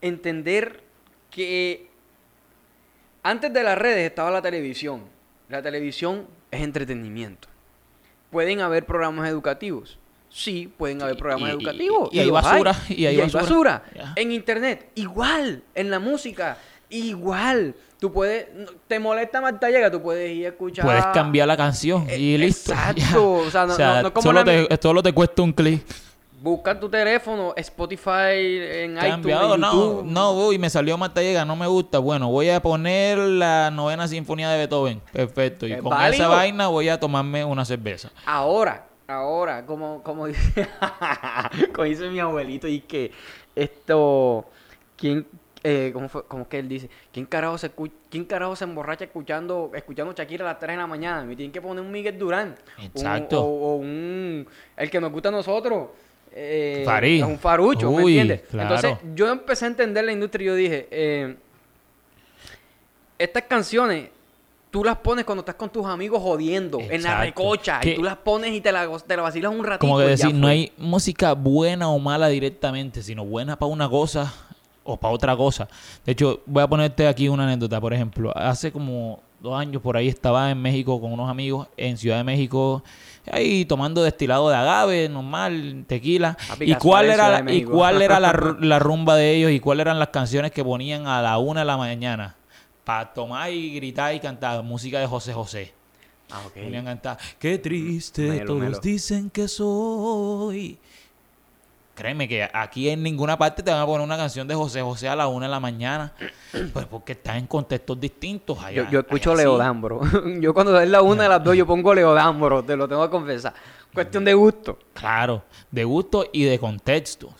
[0.02, 0.84] Entender
[1.30, 1.90] que
[3.24, 5.04] antes de las redes estaba la televisión.
[5.50, 7.48] La televisión es entretenimiento.
[8.32, 10.00] Pueden haber programas educativos.
[10.38, 12.10] Sí, pueden haber programas y- y- educativos.
[12.12, 13.84] y hay basura, y hay basura.
[14.18, 15.64] En internet, igual.
[15.74, 16.58] En la música,
[16.90, 17.74] igual.
[18.02, 18.48] Tú puedes,
[18.90, 20.84] te molesta Marta Llega, tú puedes ir a escuchar.
[20.86, 22.74] Puedes cambiar la canción y Eh, listo.
[22.74, 23.32] exacto.
[23.48, 25.82] O sea, no- no- no como solo, la- te, solo te cuesta un clic.
[26.42, 31.46] Busca tu teléfono, Spotify, en Cambiado, iTunes, en no, no, uy, me salió Marta Llega,
[31.46, 31.98] no me gusta.
[32.00, 35.02] Bueno, voy a poner la novena sinfonía de Beethoven.
[35.14, 35.66] Perfecto.
[35.66, 36.26] Y Es con válido.
[36.26, 38.12] esa vaina voy a tomarme una cerveza.
[38.26, 40.68] Ahora, ahora, como, como dice,
[41.74, 43.12] como dice mi abuelito, y que
[43.56, 44.46] esto,
[44.98, 45.26] ¿quién,
[45.64, 46.90] eh, cómo fue, cómo es que él dice?
[47.12, 47.72] ¿Quién carajo se,
[48.10, 51.24] quién carajo se emborracha escuchando, escuchando Shakira a las 3 de la mañana?
[51.24, 52.56] Me tienen que poner un Miguel Durán.
[52.78, 53.42] un- Exacto.
[53.44, 54.48] o, o un,
[54.78, 55.90] el que nos gusta a nosotros.
[56.38, 57.22] Eh, Farí.
[57.22, 58.42] Un farucho, ¿me entiendes?
[58.52, 58.76] claro.
[58.76, 61.36] Entonces, yo empecé a entender la industria y yo dije, eh,
[63.18, 64.10] estas canciones
[64.76, 68.18] tú las pones cuando estás con tus amigos jodiendo en la recocha y tú las
[68.18, 69.80] pones y te la, te la vacilas un ratito.
[69.80, 74.34] Como que decir, no hay música buena o mala directamente, sino buena para una cosa
[74.84, 75.70] o para otra cosa.
[76.06, 77.80] De hecho, voy a ponerte aquí una anécdota.
[77.80, 81.98] Por ejemplo, hace como dos años por ahí estaba en México con unos amigos en
[81.98, 82.84] Ciudad de México,
[83.32, 86.36] ahí tomando destilado de agave, normal, tequila.
[86.60, 90.00] ¿Y cuál era, la, y cuál era la, la rumba de ellos y cuáles eran
[90.00, 92.36] las canciones que ponían a la una de la mañana?
[92.86, 95.74] Para tomar y gritar y cantar música de José José.
[96.32, 96.54] Ah, ok.
[96.54, 98.80] Ponían a cantar, qué triste, Melo, todos melo.
[98.80, 100.78] dicen que soy.
[101.96, 105.08] Créeme que aquí en ninguna parte te van a poner una canción de José José
[105.08, 106.14] a la una de la mañana.
[106.74, 108.58] Pues porque estás en contextos distintos.
[108.64, 109.46] allá- Yo, yo escucho allá sí.
[109.48, 110.02] Leo bro.
[110.42, 112.64] yo cuando es la una de las dos, yo pongo Leo bro.
[112.64, 113.54] Te lo tengo que confesar.
[113.94, 114.78] Cuestión de gusto.
[114.94, 117.32] Claro, de gusto y de contextos.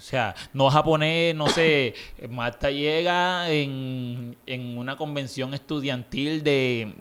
[0.00, 1.92] O sea, no vas a poner, no sé,
[2.30, 6.94] Marta llega en, en una convención estudiantil de,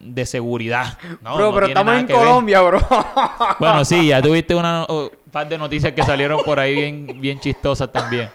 [0.00, 0.98] de seguridad.
[1.22, 2.16] No, bro, no pero estamos en ver.
[2.16, 2.80] Colombia, bro.
[3.60, 7.38] Bueno, sí, ya tuviste una un par de noticias que salieron por ahí bien, bien
[7.38, 8.28] chistosas también.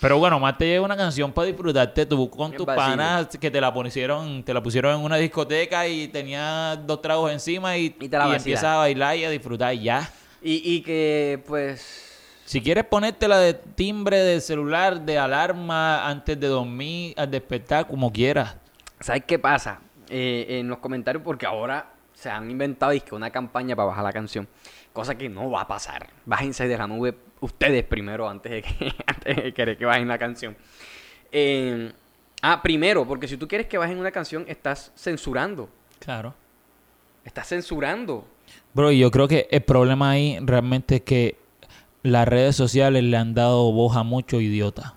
[0.00, 3.60] Pero bueno, más te llega una canción para disfrutarte tú con tus panas que te
[3.60, 8.08] la pusieron, te la pusieron en una discoteca y tenía dos tragos encima y, Y
[8.08, 10.08] te la y empiezas a bailar y a disfrutar y ya.
[10.40, 12.06] y, y que, pues...
[12.50, 18.12] Si quieres ponértela de timbre de celular, de alarma, antes de dormir, al despertar, como
[18.12, 18.56] quieras.
[18.98, 19.78] ¿Sabes qué pasa?
[20.08, 24.12] Eh, en los comentarios, porque ahora se han inventado dizque, una campaña para bajar la
[24.12, 24.48] canción.
[24.92, 26.08] Cosa que no va a pasar.
[26.26, 30.18] Bájense de la nube ustedes primero antes de que, antes de querer que bajen la
[30.18, 30.56] canción.
[31.30, 31.92] Eh,
[32.42, 35.68] ah, primero, porque si tú quieres que bajen una canción, estás censurando.
[36.00, 36.34] Claro.
[37.24, 38.26] Estás censurando.
[38.74, 41.39] Bro, yo creo que el problema ahí realmente es que
[42.02, 44.94] las redes sociales le han dado voz a muchos idiotas.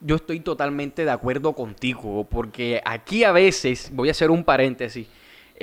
[0.00, 5.06] Yo estoy totalmente de acuerdo contigo, porque aquí a veces, voy a hacer un paréntesis,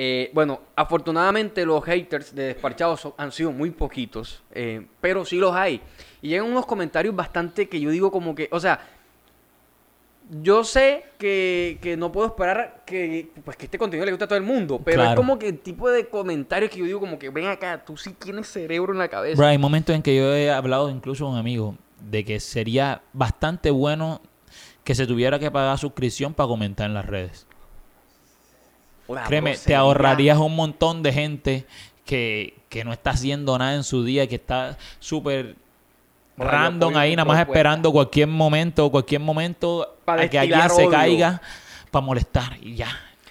[0.02, 5.54] eh, bueno, afortunadamente los haters de Desparchados han sido muy poquitos, eh, pero sí los
[5.54, 5.82] hay.
[6.22, 8.80] Y llegan unos comentarios bastante que yo digo como que, o sea,
[10.30, 14.28] yo sé que, que no puedo esperar que, pues, que este contenido le guste a
[14.28, 17.18] todo el mundo, pero es como que el tipo de comentarios que yo digo como
[17.18, 19.38] que, ven acá, tú sí tienes cerebro en la cabeza.
[19.38, 23.72] Bro, hay momentos en que yo he hablado incluso con amigos de que sería bastante
[23.72, 24.22] bueno
[24.84, 27.48] que se tuviera que pagar suscripción para comentar en las redes.
[29.28, 31.66] Créeme, te ahorrarías un montón de gente
[32.06, 35.56] que, que no está haciendo nada en su día, que está súper
[36.40, 41.42] random ahí, nada más esperando cualquier momento, cualquier momento Pa' a que alguien se caiga
[41.92, 42.88] para molestar y ya.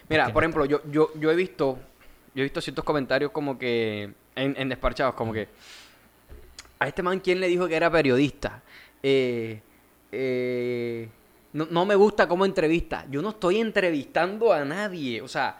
[0.08, 1.78] Mira, Porque por ejemplo, yo, yo, yo he visto,
[2.34, 5.48] yo he visto ciertos comentarios como que, en, en desparchados, como que,
[6.78, 8.62] a este man, ¿quién le dijo que era periodista?
[9.02, 9.60] Eh,
[10.12, 11.08] eh,
[11.52, 13.04] no, no me gusta cómo entrevista.
[13.10, 15.58] Yo no estoy entrevistando a nadie, o sea,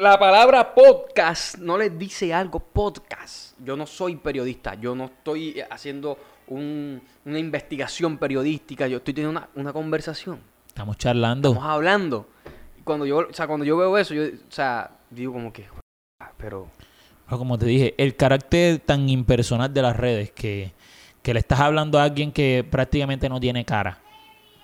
[0.00, 3.58] la palabra podcast no les dice algo, podcast.
[3.64, 6.18] Yo no soy periodista, yo no estoy haciendo
[6.48, 10.38] un- una investigación periodística, yo estoy teniendo una, una conversación.
[10.68, 11.50] Estamos charlando.
[11.50, 12.28] Estamos hablando.
[12.84, 15.66] Cuando yo, o sea, cuando yo veo eso, yo, o sea, digo como que,
[16.20, 16.68] "Ah, pero,
[17.26, 20.72] Pero como te dije, el carácter tan impersonal de las redes que,
[21.22, 23.98] que le estás hablando a alguien que prácticamente no tiene cara.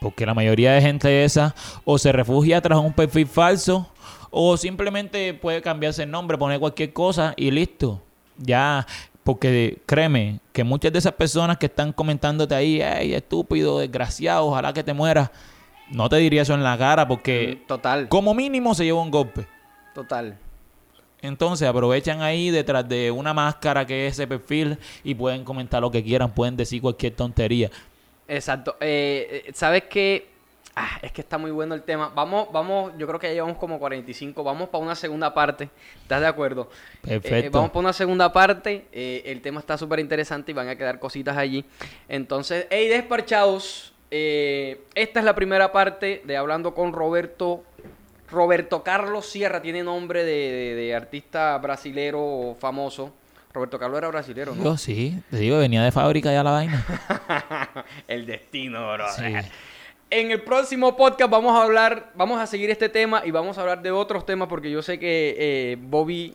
[0.02, 3.88] Porque la mayoría de gente esa o se refugia tras un perfil falso
[4.30, 8.00] o simplemente puede cambiarse el nombre, poner cualquier cosa y listo.
[8.38, 8.86] Ya,
[9.24, 14.72] porque créeme que muchas de esas personas que están comentándote ahí, hey, estúpido, desgraciado, ojalá
[14.72, 15.30] que te mueras,
[15.90, 18.08] no te diría eso en la cara porque Mm, Total.
[18.08, 19.46] como mínimo se lleva un golpe.
[19.94, 20.36] Total.
[21.20, 25.90] Entonces aprovechan ahí detrás de una máscara que es ese perfil y pueden comentar lo
[25.90, 27.70] que quieran, pueden decir cualquier tontería.
[28.28, 28.76] Exacto.
[28.80, 30.28] Eh, eh, ¿Sabes qué?
[30.74, 32.10] Ah, es que está muy bueno el tema.
[32.14, 34.42] Vamos, vamos, yo creo que ya llevamos como 45.
[34.42, 35.68] Vamos para una segunda parte.
[36.00, 36.70] ¿Estás de acuerdo?
[37.04, 37.50] Eh, Perfecto.
[37.58, 38.86] vamos para una segunda parte.
[38.90, 41.64] Eh, el tema está súper interesante y van a quedar cositas allí.
[42.08, 43.92] Entonces, hey, desparchados.
[44.10, 47.64] eh, esta es la primera parte de hablando con Roberto.
[48.30, 53.12] Roberto Carlos Sierra tiene nombre de, de- de artista brasilero famoso.
[53.52, 54.64] Roberto Carlos era brasilero, ¿no?
[54.64, 56.86] Yo sí, te digo, venía de fábrica ya la vaina.
[58.08, 59.06] el destino, bro.
[59.12, 59.24] Sí.
[60.10, 63.62] En el próximo podcast vamos a hablar, vamos a seguir este tema y vamos a
[63.62, 66.34] hablar de otros temas porque yo sé que eh, Bobby,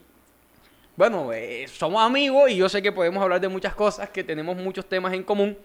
[0.96, 4.58] bueno, eh, somos amigos y yo sé que podemos hablar de muchas cosas, que tenemos
[4.58, 5.58] muchos temas en común.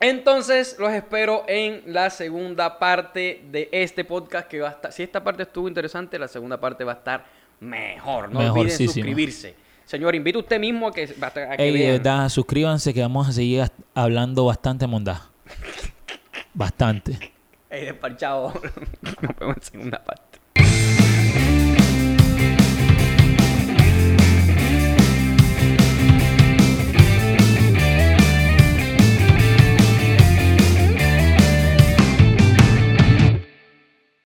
[0.00, 5.02] Entonces los espero en la segunda parte de este podcast que va a estar, si
[5.02, 7.24] esta parte estuvo interesante, la segunda parte va a estar
[7.60, 8.30] mejor.
[8.30, 9.67] No olviden suscribirse.
[9.88, 11.92] Señor, invite usted mismo a que, a que Ey, vean.
[11.92, 15.30] verdad, suscríbanse que vamos a seguir hablando bastante mondá.
[16.52, 17.32] bastante.
[17.70, 18.52] Ey, despachado.
[19.22, 20.28] Nos vemos en segunda parte.